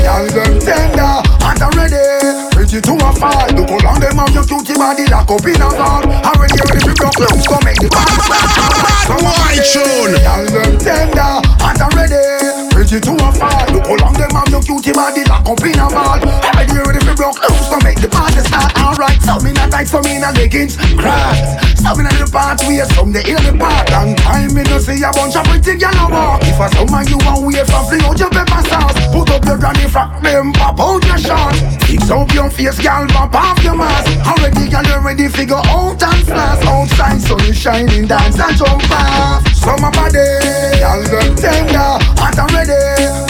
[0.00, 2.00] y'all them tender and I'm ready.
[2.56, 3.44] Pretty to a fall.
[3.52, 6.08] Look how long them have your cutie body lock up in a ball.
[6.24, 8.48] Already ready to block loose, so make the body start.
[9.04, 9.60] From my body,
[10.24, 12.57] y'all them tender and I'm ready.
[12.88, 13.68] Pretty to a fall.
[13.68, 16.24] Look how long them have your cutie body lock up in a ball.
[16.24, 18.72] Already ready to block loose, so make the party start.
[18.80, 21.68] Alright, some in a tight, some in a leggings, cracks.
[21.84, 23.92] Some in the part way, some they in the park.
[23.92, 26.40] Long time me no see a bunch of pretty gyal a walk.
[26.48, 29.60] If a some you want wait from fling out your pepper sauce, put up your
[29.60, 30.56] granny frock, them
[32.10, 34.08] up your face, gyal, pop off your mask.
[34.24, 36.64] Already gyal you ready figure out and flash.
[36.64, 39.44] Outside sun is shining, dance and jump off.
[39.52, 40.24] Summer body,
[40.80, 42.80] gyal them tender, hot and ready.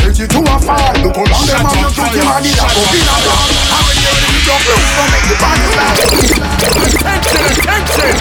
[0.02, 0.94] Pretty to a fall.
[1.02, 3.50] Look how long them have you your cutie body that go in a block.
[3.74, 5.96] Already ready to jump loose, so make the body start.
[6.78, 8.14] Attention, attention!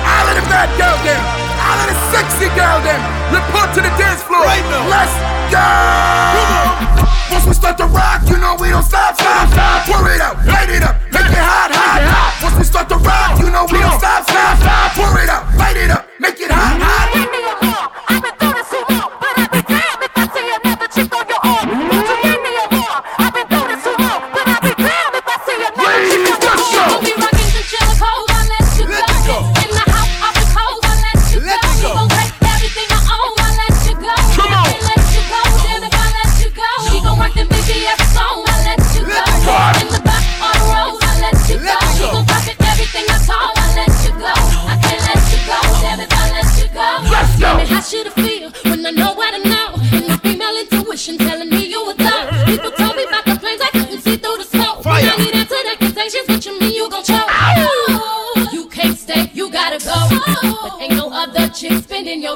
[0.00, 1.22] All of the bad girl them,
[1.60, 3.00] all of the sexy girl them,
[3.32, 4.44] report to the dance floor.
[4.44, 4.88] Right now.
[4.88, 5.66] Let's go!
[7.34, 9.86] Once we start to rock, you know we don't stop, stop, stop.
[9.86, 12.42] Pour it up, light it up, make it hot, hot, hot.
[12.42, 14.92] Once we start to rock, you know we don't stop, stop, stop.
[14.94, 17.39] Pour it up, light it up, make it hot, hot.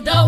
[0.01, 0.24] Spending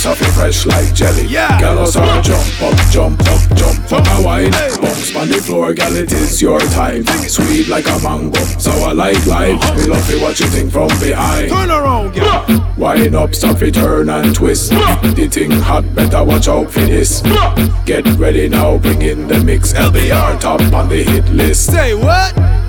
[0.00, 1.28] juice of it fresh like jelly.
[1.28, 4.18] Gal us all jump up, jump up, jump up.
[4.18, 7.04] A wine Bounce on the floor, gal it is your time.
[7.28, 9.60] Sweet like a mango, so I like life.
[9.62, 9.76] Uh-huh.
[9.76, 11.50] Me love it what you think from behind.
[11.50, 12.74] Turn around, gal.
[12.76, 14.72] Wind up, stop it, turn and twist.
[14.72, 15.12] Uh.
[15.14, 17.22] The thing hot, better watch out for this.
[17.24, 17.82] Uh.
[17.84, 19.72] Get ready now, bring in the mix.
[19.72, 21.66] LBR top on the hit list.
[21.66, 22.59] Say what?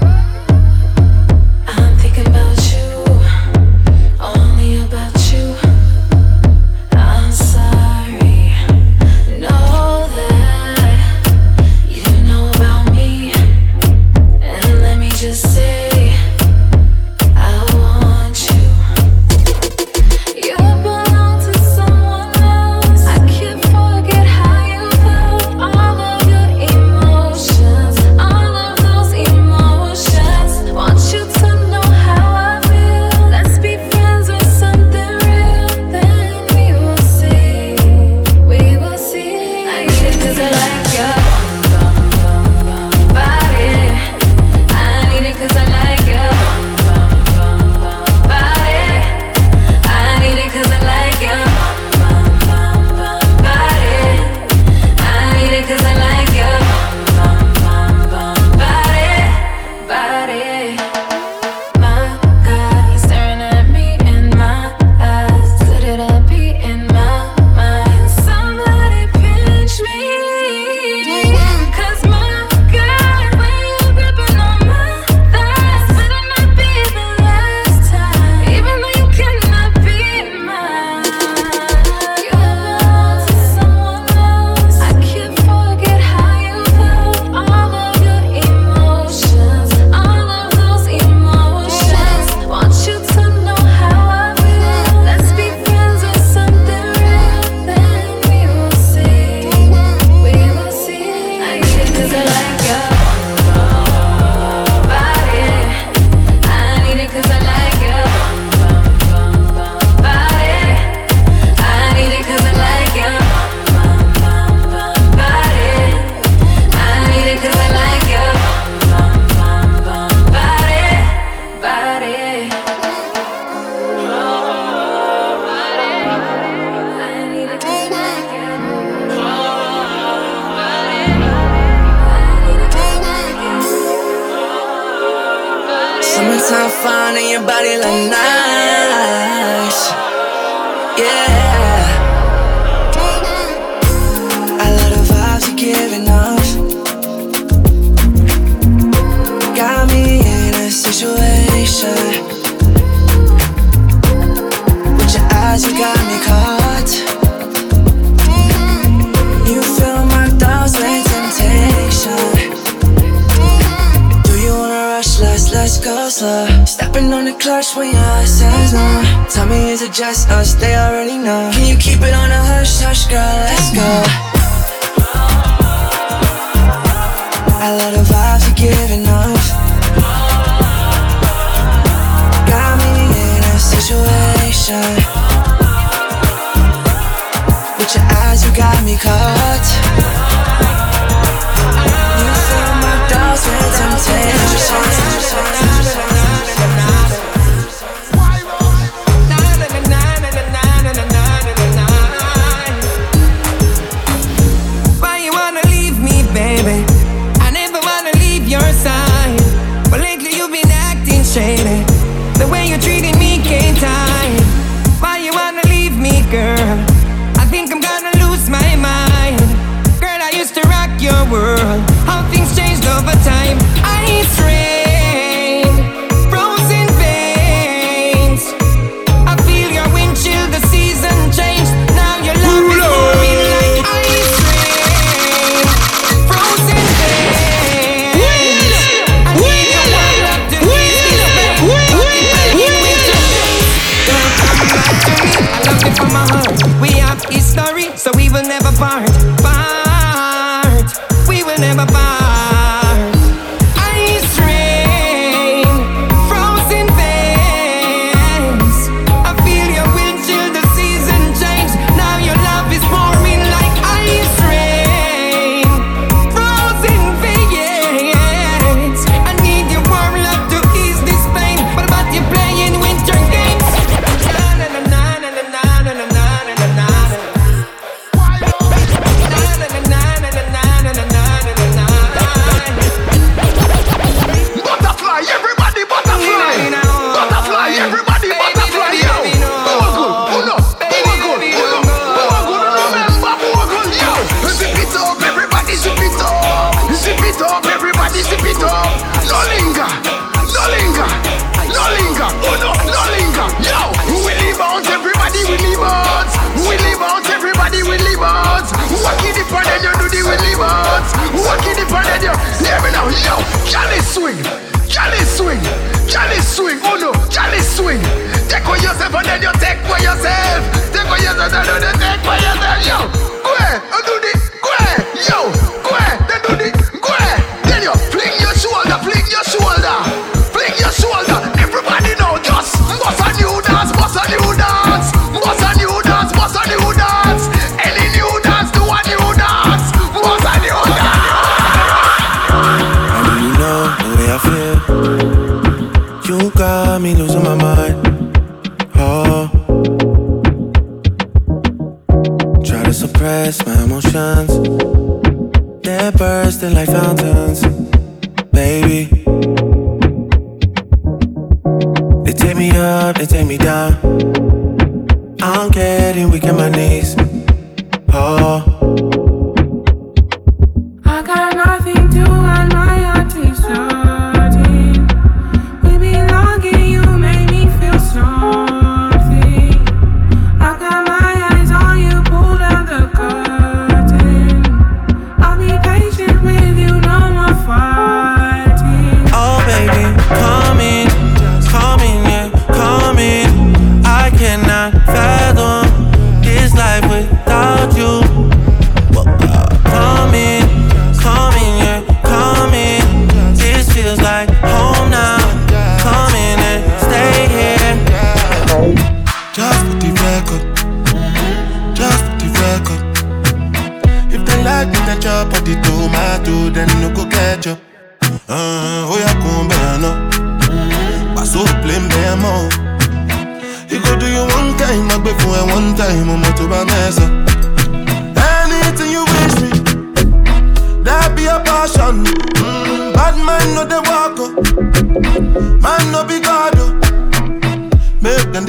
[431.91, 432.23] Passion.
[432.23, 435.81] Mm, bad man no they walk up.
[435.81, 436.41] Man no be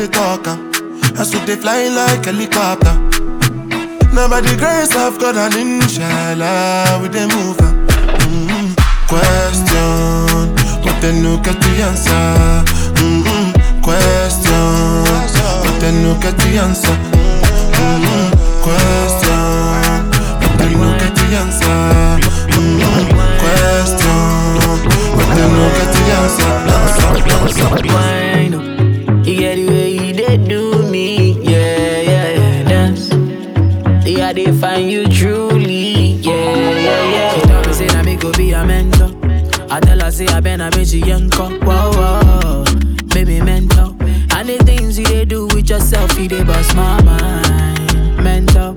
[0.02, 0.46] they talk.
[0.48, 0.72] am.
[1.16, 2.94] I swear they fly like helicopter.
[4.14, 7.60] Now by the grace of God and inshallah, we they move.
[7.60, 7.86] am.
[7.86, 8.74] Mm-hmm.
[9.12, 12.64] Question, but they no get the answer.
[12.98, 13.82] Mm-hmm.
[13.82, 15.04] Question,
[15.62, 16.96] but they no get the answer.
[17.78, 18.26] Mm-hmm.
[18.66, 20.10] Question,
[20.40, 22.41] but they no get the answer.
[23.42, 24.18] Question,
[25.16, 26.52] but they no get the answer.
[27.92, 28.64] Wine up.
[29.26, 31.32] You get the way you do me.
[31.42, 32.68] Yeah, yeah, yeah.
[32.68, 33.10] Dance.
[34.06, 36.12] Yeah, they find you truly.
[36.22, 37.34] Yeah, yeah, yeah.
[37.34, 39.10] She tell me say that me go be a mentor.
[39.70, 41.50] I tell her say I been a bitch yanko.
[41.66, 42.64] Whoa, whoa.
[43.14, 43.94] Baby mentor.
[44.34, 48.22] And the things you they do with yourself, you they bust my mind.
[48.22, 48.74] Mentor.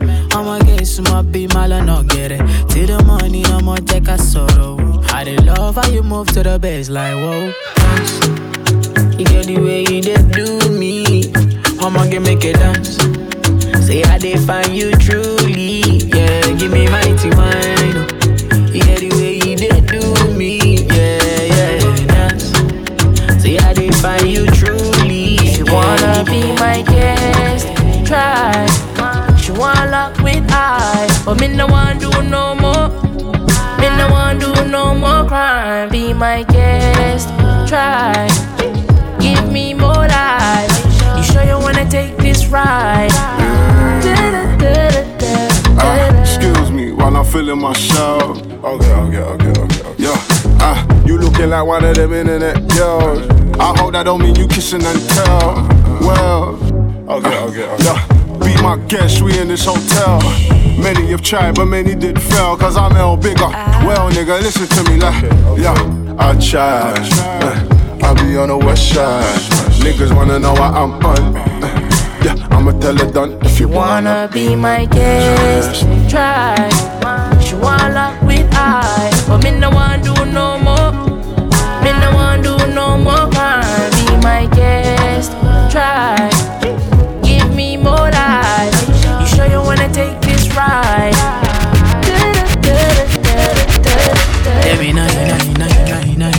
[0.97, 2.39] Up be and not get it.
[2.69, 4.77] Till the money, I'ma take a sorrow.
[5.11, 7.51] I they love how you move to the bass like whoa.
[7.75, 9.19] Dance.
[9.19, 11.33] You get the way you did do me.
[11.81, 12.95] I'ma get make it dance.
[13.85, 15.81] Say I did find you truly.
[16.07, 18.07] Yeah, give me mighty wine.
[18.73, 19.99] You get the way you did do
[20.37, 20.85] me.
[20.87, 22.51] Yeah, yeah, dance.
[23.43, 25.37] Say I did find you truly.
[25.39, 27.67] She wanna be my guest,
[28.07, 28.74] try.
[29.65, 32.87] Wanna lock with I, but me no want do no more.
[33.79, 35.89] Me no want do no more crime.
[35.89, 37.29] Be my guest,
[37.67, 38.29] try.
[39.19, 41.17] Give me more life.
[41.17, 43.09] You sure you wanna take this ride?
[45.79, 48.35] Ah, excuse me while I'm feeling my show.
[48.63, 49.81] Okay, okay, okay, okay.
[49.81, 49.95] okay.
[49.97, 50.15] Yeah,
[50.61, 53.27] ah, you looking like one of them internet girls.
[53.59, 55.55] I hope that don't mean you kissing and tell.
[56.01, 56.55] Well,
[57.09, 57.83] okay, okay, okay.
[57.83, 60.19] Yeah, be my guest, we in this hotel.
[60.77, 63.49] Many have tried, but many did fail, cause I'm L bigger.
[63.87, 65.23] Well, nigga, listen to me, like,
[65.57, 65.73] yeah,
[66.19, 67.09] I tried.
[67.43, 69.23] Uh, I be on the west side.
[69.81, 71.35] Niggas wanna know why I'm on.
[71.37, 74.29] Uh, yeah, I'ma tell her done if you wanna.
[74.31, 76.69] Be my guest, try.
[77.41, 80.54] She wanna with I, but me no want do no
[96.15, 96.31] inna.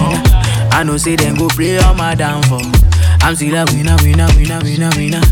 [0.72, 2.62] I know say them go play on my downfall.
[3.22, 5.22] I'm still a winner, winner, winner, winner, winner.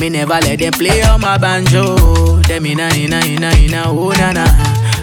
[0.00, 1.96] Me never let them play on my banjo.
[2.42, 4.46] Them inna, inna, inna, inna, oh na na.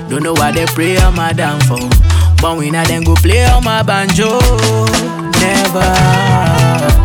[0.10, 1.90] Don't know why they play on my downfall.
[2.42, 4.40] But winner them go play on my banjo.
[5.40, 5.90] Never.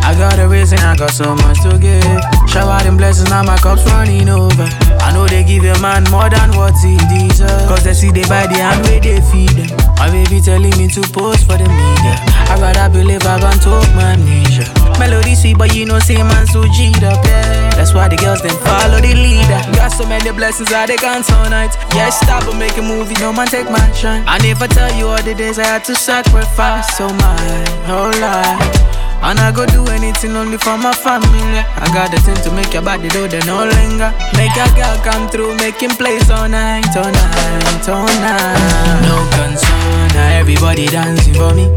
[0.07, 2.34] I got a reason, I got so much to give.
[2.55, 4.71] Shower them blessings, now my cup's running over.
[5.03, 7.67] I know they give a man more than what he deserves.
[7.67, 9.75] Cause they see they buy the hand where they feed them.
[9.99, 12.15] My baby telling me to post for the media.
[12.47, 14.71] I rather believe I've been told my amnesia.
[15.03, 17.75] Melody sweet, but you know, say man so G'd up, yeah.
[17.75, 19.59] That's why the girls then follow the leader.
[19.75, 21.75] Got so many blessings I they can't all night.
[21.91, 24.23] Yeah, stop and make a movie, no man take my shine.
[24.29, 29.04] I never tell you all the days I had to sacrifice so my whole life.
[29.25, 31.41] And I go do anything only for my family.
[31.57, 34.13] I got the thing to make your body do the no linger.
[34.37, 39.01] Make a girl come through, making plays all night, all night, all night.
[39.01, 41.73] No concern, now everybody dancing for me.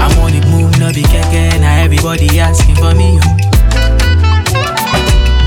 [0.00, 3.20] I'm on the move, no be keke, now everybody asking for me.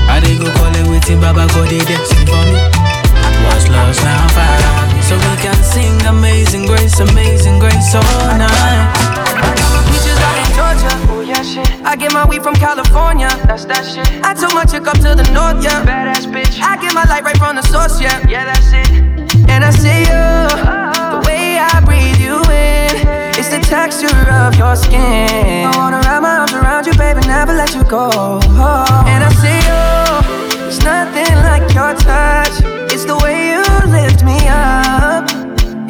[0.06, 2.62] I they go call it waiting, Baba God they dancing for me.
[3.50, 9.01] What's lost now found, so we can sing Amazing Grace, Amazing Grace all night.
[10.62, 11.12] Beaches out in Georgia.
[11.12, 11.68] Oh yeah, shit.
[11.84, 13.28] I get my weed from California.
[13.46, 14.06] That's that shit.
[14.24, 15.84] I took my chick up to the north, yeah.
[15.84, 16.60] Badass bitch.
[16.60, 18.26] I get my light right from the source, yeah.
[18.28, 18.90] Yeah, that's it.
[19.48, 20.28] And I see you,
[21.14, 22.94] the way I breathe you in.
[23.38, 25.66] It's the texture of your skin.
[25.66, 28.40] I wanna wrap my arms around you, baby, never let you go.
[29.08, 32.62] And I see you, it's nothing like your touch.
[32.92, 34.11] It's the way you up.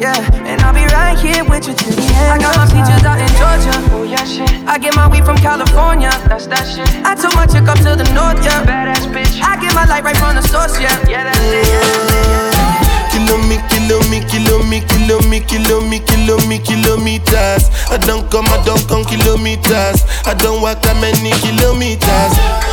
[0.03, 2.27] Yeah, and I'll be right here with you till the end.
[2.27, 3.71] I got my peaches out in Georgia.
[3.95, 4.51] Oh yeah, shit.
[4.67, 6.11] I get my weed from California.
[6.27, 6.83] That's that shit.
[7.07, 8.67] I took my chick up to the north, yeah.
[8.67, 9.39] Badass bitch.
[9.39, 10.91] I get my light right from the source, yeah.
[11.07, 11.63] Yeah, that's it.
[11.71, 13.15] Yeah, that's it.
[13.15, 17.71] Kilo me, kilo me, kilo me, kilo me, kilo me, kilo me, kilometers.
[17.87, 20.03] I don't come, I don't come kilometers.
[20.27, 22.72] I don't walk that many kilometers.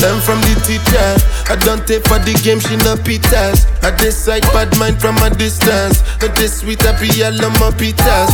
[0.00, 1.08] Learn from the teacher.
[1.52, 3.68] I don't take for the game, she no pitas.
[3.84, 6.00] I decide bad mind from a distance.
[6.20, 8.32] But this sweet, I be all on my pitas.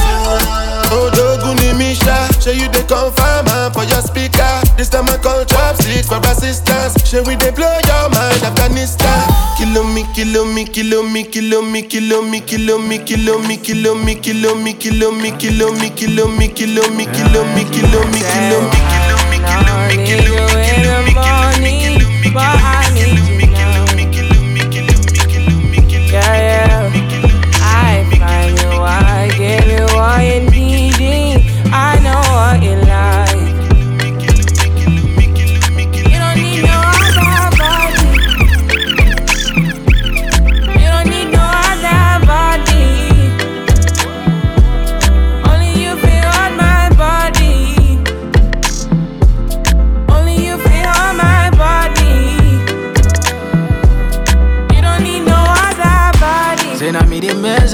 [0.95, 4.47] Oh, Doguni Misha, show you the confirm for your speaker.
[4.77, 6.95] This time I call chopsticks for assistance.
[7.03, 9.27] Show we they blow your mind, Afghanistan.
[9.59, 13.91] Kilo me, kilo me, kilo me, kilo me, kilo me, kilo me, kilo me, kilo
[13.99, 17.07] me, kilo me, kilo me, kilo me, kilo me, kilo me, kilo me, kilo me,
[17.11, 19.06] kilo me, kilo me, kilo me,
[19.49, 20.37] I need you
[20.71, 22.96] in the morning, but I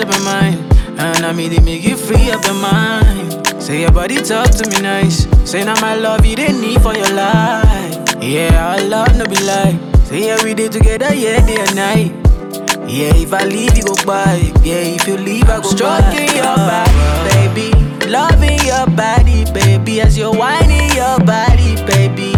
[0.02, 0.58] up your mind.
[0.98, 3.46] And now me they make you free up your mind.
[3.62, 5.26] Say your body talk to me nice.
[5.48, 8.16] Say now my love you they need for your life.
[8.20, 9.78] Yeah, our love no be lie.
[10.04, 12.12] Say yeah we day together, yeah, day and night.
[12.90, 14.52] Yeah, if I leave you go by.
[14.62, 16.94] Yeah, if you leave I go Stroking your body,
[17.30, 17.70] baby.
[18.10, 20.00] Loving your body, baby.
[20.00, 22.34] As you're whining your body, baby.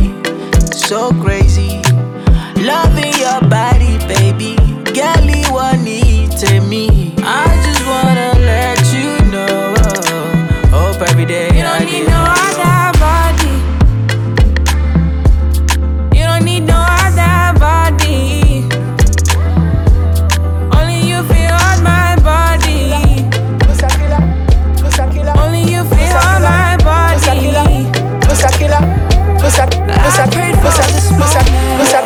[0.70, 1.80] So crazy.
[2.60, 4.56] Loving your body, baby.
[4.92, 6.04] Girl, you want me.
[7.26, 7.53] I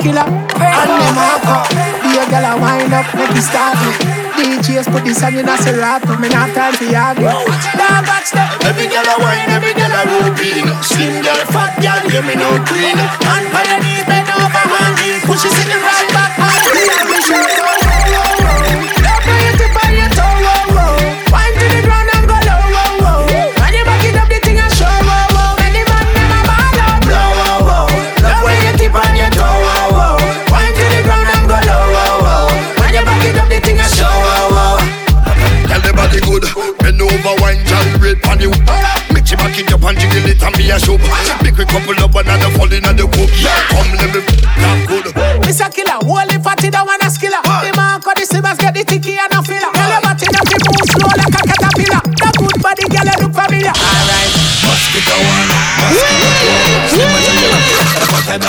[0.03, 0.27] killer.
[0.27, 1.59] And them a.
[2.03, 4.29] Be a girl a wind up, make it start it.
[4.39, 6.17] DJs put this on in a Serato.
[6.19, 7.27] Me not time for argue.
[7.27, 8.55] Now watch that.
[8.63, 10.71] Every girl a wine, every girl a routine.
[10.83, 12.99] Slim girl, fat girl, give me no green.
[12.99, 14.65] And by your knees, bend over
[14.99, 15.19] knee.
[15.27, 18.98] Push it in the right back, let me show you.
[36.41, 36.79] Good.
[36.79, 38.51] Bend over, wine, gyrate on you.
[39.13, 40.99] Make you back it up and jiggle it and be a show.
[41.43, 43.31] Make we couple up another fall in the coop.
[43.73, 45.07] Come let me that good.
[45.49, 47.43] It's a killer, holy fatty down and a skiller.
[47.43, 49.71] The man cut the slippers, get the ticky and a filler.
[49.73, 52.03] Tell your body up, it move slow like a caterpillar.
[52.05, 53.75] The good body, girl, look familiar.
[53.75, 54.31] Alright.
[54.63, 56.38] Mosquito one,
[58.29, 58.45] Mosquito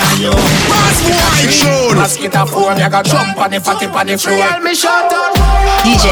[1.96, 4.60] Mosquito four, me I got jump on the fatty on the floor.
[4.60, 5.34] me shut down.
[5.84, 6.04] DJ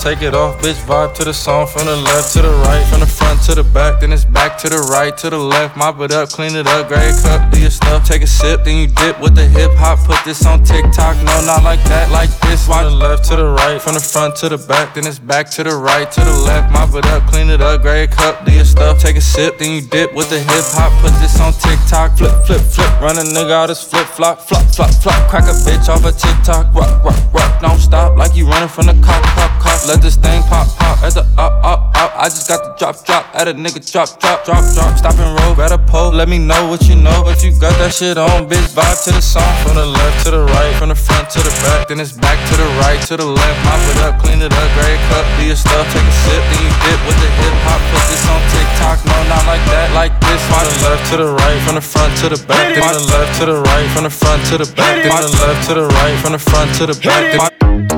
[0.00, 0.60] take it off.
[0.62, 3.54] Bitch, vibe to the song from the left to the right, from the front to
[3.54, 5.76] the back, then it's back to the right to the left.
[5.76, 8.06] Mop it up, clean it up, grab cup, do your stuff.
[8.06, 9.98] Take a sip, then you dip with the hip hop.
[10.06, 12.66] Put this on TikTok, no, not like that, like this.
[12.66, 15.50] From the left to the right, from the front to the back, then it's back
[15.50, 16.72] to the right to the left.
[16.72, 18.98] Mop it up, clean it up, grab cup, do your stuff.
[19.00, 20.92] Take a sip, then you dip with the hip hop.
[21.02, 22.90] Put this on TikTok, flip, flip, flip.
[23.00, 25.28] Run a nigga out his flip flop, flop, flop, flop.
[25.28, 27.60] Crack a bitch off a TikTok, rock, rock, rock.
[27.60, 29.83] Don't stop like you running from the cop, cop, cop.
[29.84, 32.12] Let this thing pop, pop at the up, up, up.
[32.16, 34.96] I just got the drop, drop at a nigga drop, drop, drop, drop.
[34.96, 36.08] Stop and roll, grab a pole.
[36.08, 38.64] Let me know what you know, but you got that shit on, bitch.
[38.72, 41.52] Vibe to the song from the left to the right, from the front to the
[41.60, 43.58] back, then it's back to the right to the left.
[43.68, 46.60] Mop it up, clean it up, grab cup, do your stuff, take a sip, then
[46.64, 47.80] you dip with the hip hop.
[47.92, 50.40] Put this on TikTok, no, not like that, like this.
[50.48, 53.36] From the left to the right, from the front to the back, then the left
[53.36, 56.16] to the right, from the front to the back, then the left to the right,
[56.24, 57.36] from the front to the back.
[57.36, 57.93] then-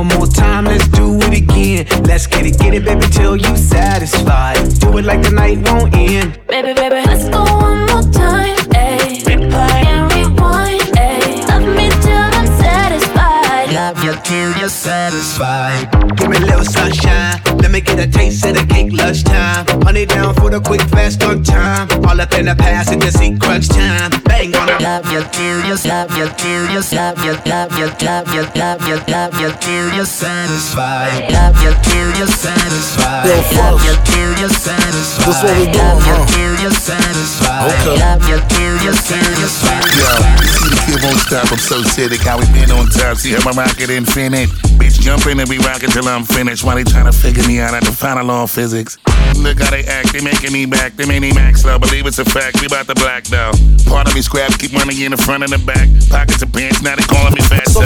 [0.00, 1.84] One more time, let's do it again.
[2.04, 4.56] Let's get it, get it, baby, till you satisfied.
[4.80, 6.40] Do it like the night won't end.
[6.48, 8.56] Baby, baby, let's go one more time.
[8.72, 9.20] Ayy.
[9.28, 10.80] Replay and rewind.
[10.96, 11.46] Ayy.
[11.48, 13.74] Love me till I'm satisfied.
[13.74, 15.92] Love you till you're satisfied.
[16.16, 17.38] Give me a little sunshine.
[17.58, 19.66] Let me get a taste of the cake lunchtime.
[19.82, 21.88] Honey down for the quick, fast on time.
[22.06, 24.19] All up in the past, it just see crunch time.
[24.40, 24.80] Bang on it.
[24.80, 28.80] Love you till you love you till you love you love you love you love
[28.88, 31.28] you love you till you're satisfied.
[31.28, 33.28] Love you till you're satisfied.
[33.28, 33.84] Love folks.
[33.84, 35.28] you till you're satisfied.
[35.28, 36.32] This what we doing, Love you huh?
[36.32, 37.68] till you're satisfied.
[37.68, 38.00] Okay.
[38.00, 39.84] Love you till you're satisfied.
[40.00, 40.08] Yo,
[40.40, 41.52] you see the kid won't stop.
[41.52, 42.08] I'm so sick.
[42.24, 43.18] How we been on top?
[43.18, 44.48] See how my rocket in infinite.
[44.80, 46.64] Bitch, jump in and be rockin' till I'm finished.
[46.64, 48.96] While they tryna figure me out at the final law of physics.
[49.36, 50.96] Look how they act, they making me back.
[50.96, 52.60] They made me max up, believe it's a fact.
[52.60, 53.52] We bout to black though.
[53.86, 55.88] Part of me scrap, keep money in the front and the back.
[56.08, 57.66] Pockets of pants, now they calling me fat.
[57.66, 57.80] So,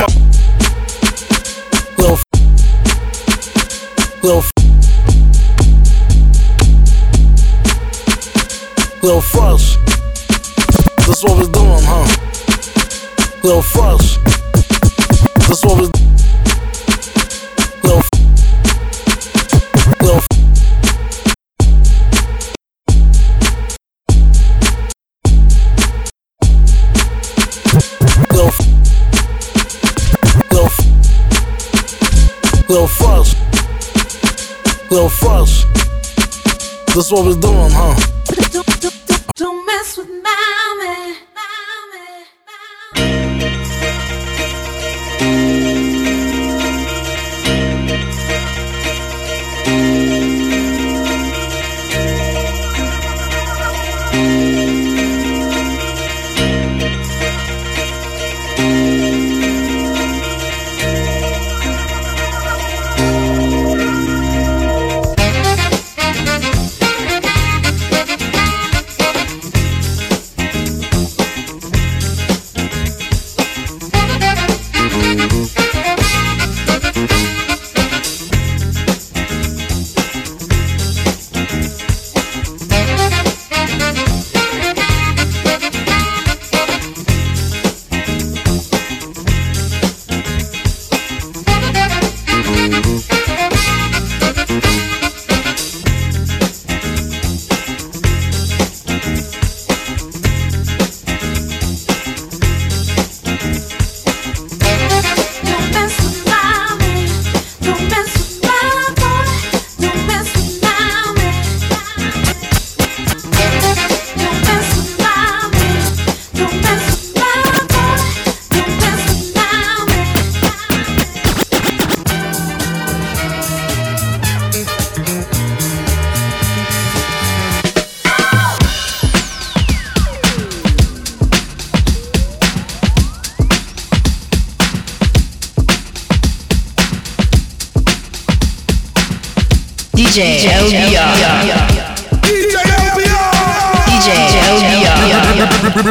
[1.97, 2.19] Little,
[4.23, 4.45] little,
[9.03, 9.77] little fresh.
[11.07, 12.09] That's what we're doing, huh?
[13.43, 14.19] Little fresh.
[15.49, 16.14] That's what we're.
[32.75, 33.35] Little fresh.
[34.91, 35.65] Little fresh.
[36.93, 37.95] That's what we're doing, huh?
[38.51, 41.15] Don't don't, don't mess with mommy.
[45.21, 45.94] Don't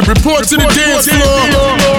[0.04, 0.08] LBR.
[0.08, 1.93] Report to the dance floor.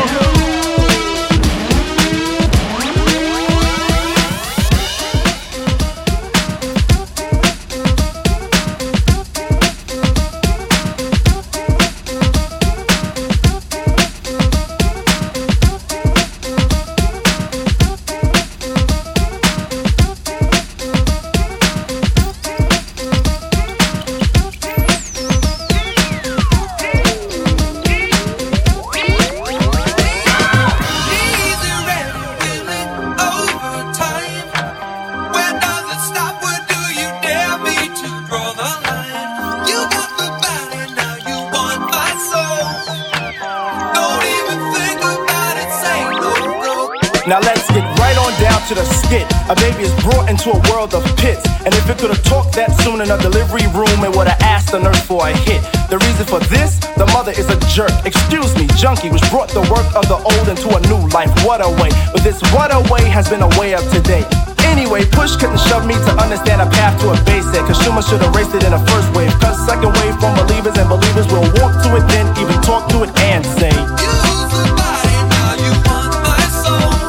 [50.45, 51.41] Into a world of pits.
[51.65, 54.79] And if it could've talked that soon in a delivery room, it would've asked the
[54.79, 55.61] nurse for a hit.
[55.89, 57.93] The reason for this, the mother is a jerk.
[58.05, 61.31] Excuse me, junkie, which brought the work of the old into a new life.
[61.45, 61.89] What a way.
[62.13, 64.21] But this what a way has been a way of today.
[64.69, 67.65] Anyway, push couldn't shove me to understand a path to a basic.
[67.65, 69.33] Consumers should have raced it in the first wave.
[69.41, 73.01] Cause second wave from believers and believers will walk to it, then even talk to
[73.01, 73.73] it and say.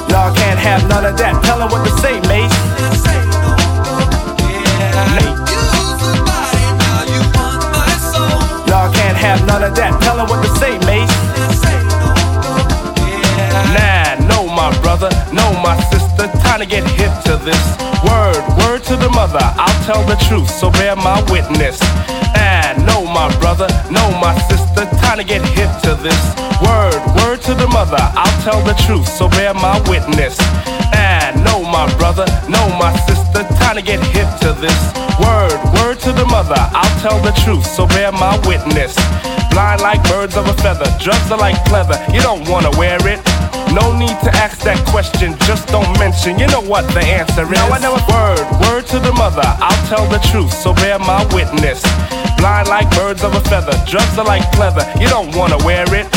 [0.09, 1.37] Y'all can't have none of that.
[1.45, 2.66] Tell what to say, mate.
[9.27, 9.93] Have none of that.
[10.03, 11.11] Tell 'em what to say, mate.
[13.74, 16.29] Nah, no, my brother, no, my sister.
[16.45, 17.64] Time to get hip to this.
[18.07, 19.43] Word, word to the mother.
[19.64, 21.79] I'll tell the truth, so bear my witness.
[22.35, 24.83] Nah, no, my brother, no, my sister.
[25.03, 26.22] Time to get hip to this.
[26.62, 28.03] Word, word to the mother.
[28.22, 30.39] I'll tell the truth, so bear my witness.
[31.77, 33.45] My brother, no, my sister.
[33.61, 34.81] Time to get hip to this.
[35.20, 36.57] Word, word to the mother.
[36.72, 38.97] I'll tell the truth, so bear my witness.
[39.53, 42.01] Blind like birds of a feather, drugs are like pleather.
[42.14, 43.20] You don't wanna wear it.
[43.77, 46.39] No need to ask that question, just don't mention.
[46.39, 47.51] You know what the answer is.
[47.51, 49.45] Now I know a word, word to the mother.
[49.45, 51.85] I'll tell the truth, so bear my witness.
[52.41, 54.89] Blind like birds of a feather, drugs are like pleather.
[54.99, 56.09] You don't wanna wear it.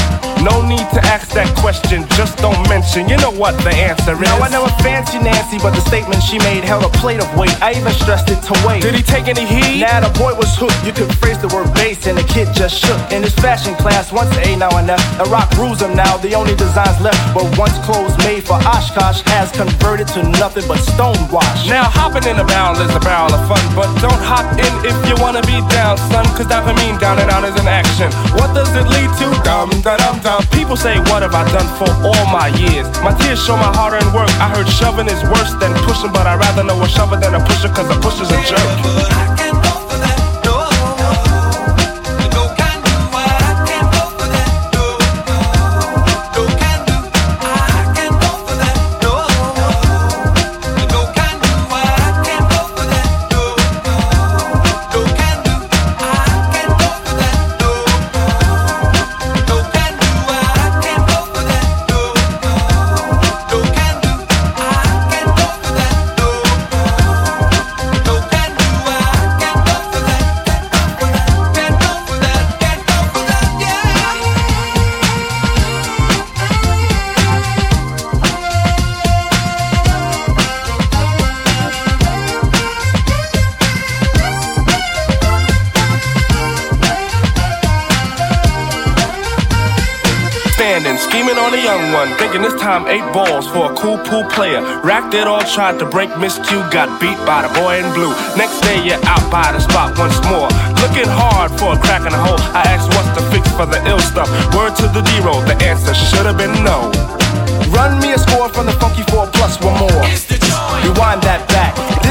[0.43, 3.09] No need to ask that question, just don't mention.
[3.09, 4.23] You know what the answer is.
[4.23, 7.53] Now I never fancy Nancy, but the statement she made held a plate of weight.
[7.61, 8.81] I even stressed it to wait.
[8.81, 9.83] Did he take any heat?
[9.83, 10.79] Nah, the boy was hooked.
[10.87, 12.99] You could phrase the word base, and the kid just shook.
[13.11, 15.03] In his fashion class, once A now and F.
[15.19, 16.15] The rock rules him now.
[16.17, 20.79] The only designs left were once clothes made for Oshkosh has converted to nothing but
[20.79, 21.67] stonewash.
[21.67, 24.95] Now hopping in a barrel is a barrel of fun, but don't hop in if
[25.03, 26.23] you wanna be down, son.
[26.37, 28.07] Cause that mean down and out is an action.
[28.39, 29.27] What does it lead to?
[29.43, 30.28] Dum da dum dum.
[30.51, 32.85] People say, What have I done for all my years?
[33.01, 34.29] My tears show my hard earned work.
[34.37, 37.39] I heard shoving is worse than pushing, but I'd rather know a shover than a
[37.39, 39.68] pusher, cause a pusher's a jerk.
[91.69, 94.61] Young one, thinking this time eight balls for a cool pool player.
[94.81, 98.09] Racked it all, tried to break, missed you, got beat by the boy in blue.
[98.33, 100.49] Next day you're out by the spot once more,
[100.81, 102.41] looking hard for a crack in the hole.
[102.57, 104.29] I asked what's the fix for the ill stuff.
[104.57, 106.89] Word to the D roll, the answer should have been no.
[107.69, 110.01] Run me a score from the Funky 4 plus one more.
[110.81, 111.48] Rewind that.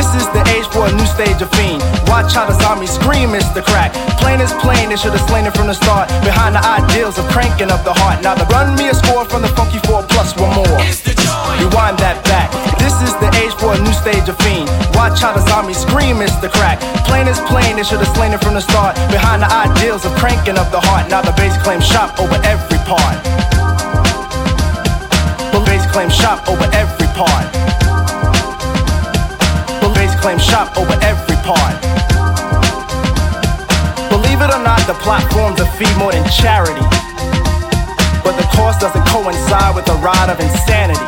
[0.08, 1.84] This is the age for a new stage of fiend.
[2.08, 3.92] Watch how the zombies scream, it's the crack.
[4.16, 6.08] Plain is plain, they should have slain it from the start.
[6.24, 8.24] Behind the ideals of cranking up the heart.
[8.24, 10.80] Now the run me a score from the Funky 4 plus one more.
[11.60, 12.48] Rewind that back.
[12.80, 14.72] This is the age for a new stage of fiend.
[14.96, 16.80] Watch how the zombies scream, it's the crack.
[17.04, 18.96] Plain is plain, they should have slain it from the start.
[19.12, 21.12] Behind the ideals of cranking up the heart.
[21.12, 23.20] Now the bass claim shop over every part.
[25.52, 27.44] The bass claim shop over every part.
[30.28, 31.80] Claim shop over every part.
[34.12, 36.84] Believe it or not, the platform's a fee more than charity.
[38.20, 41.00] But the cost doesn't coincide with the ride of insanity.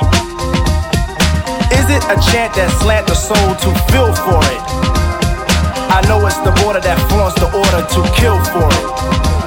[1.68, 4.62] Is it a chant that slant the soul to feel for it?
[5.92, 9.39] I know it's the border that flaunts the order to kill for it.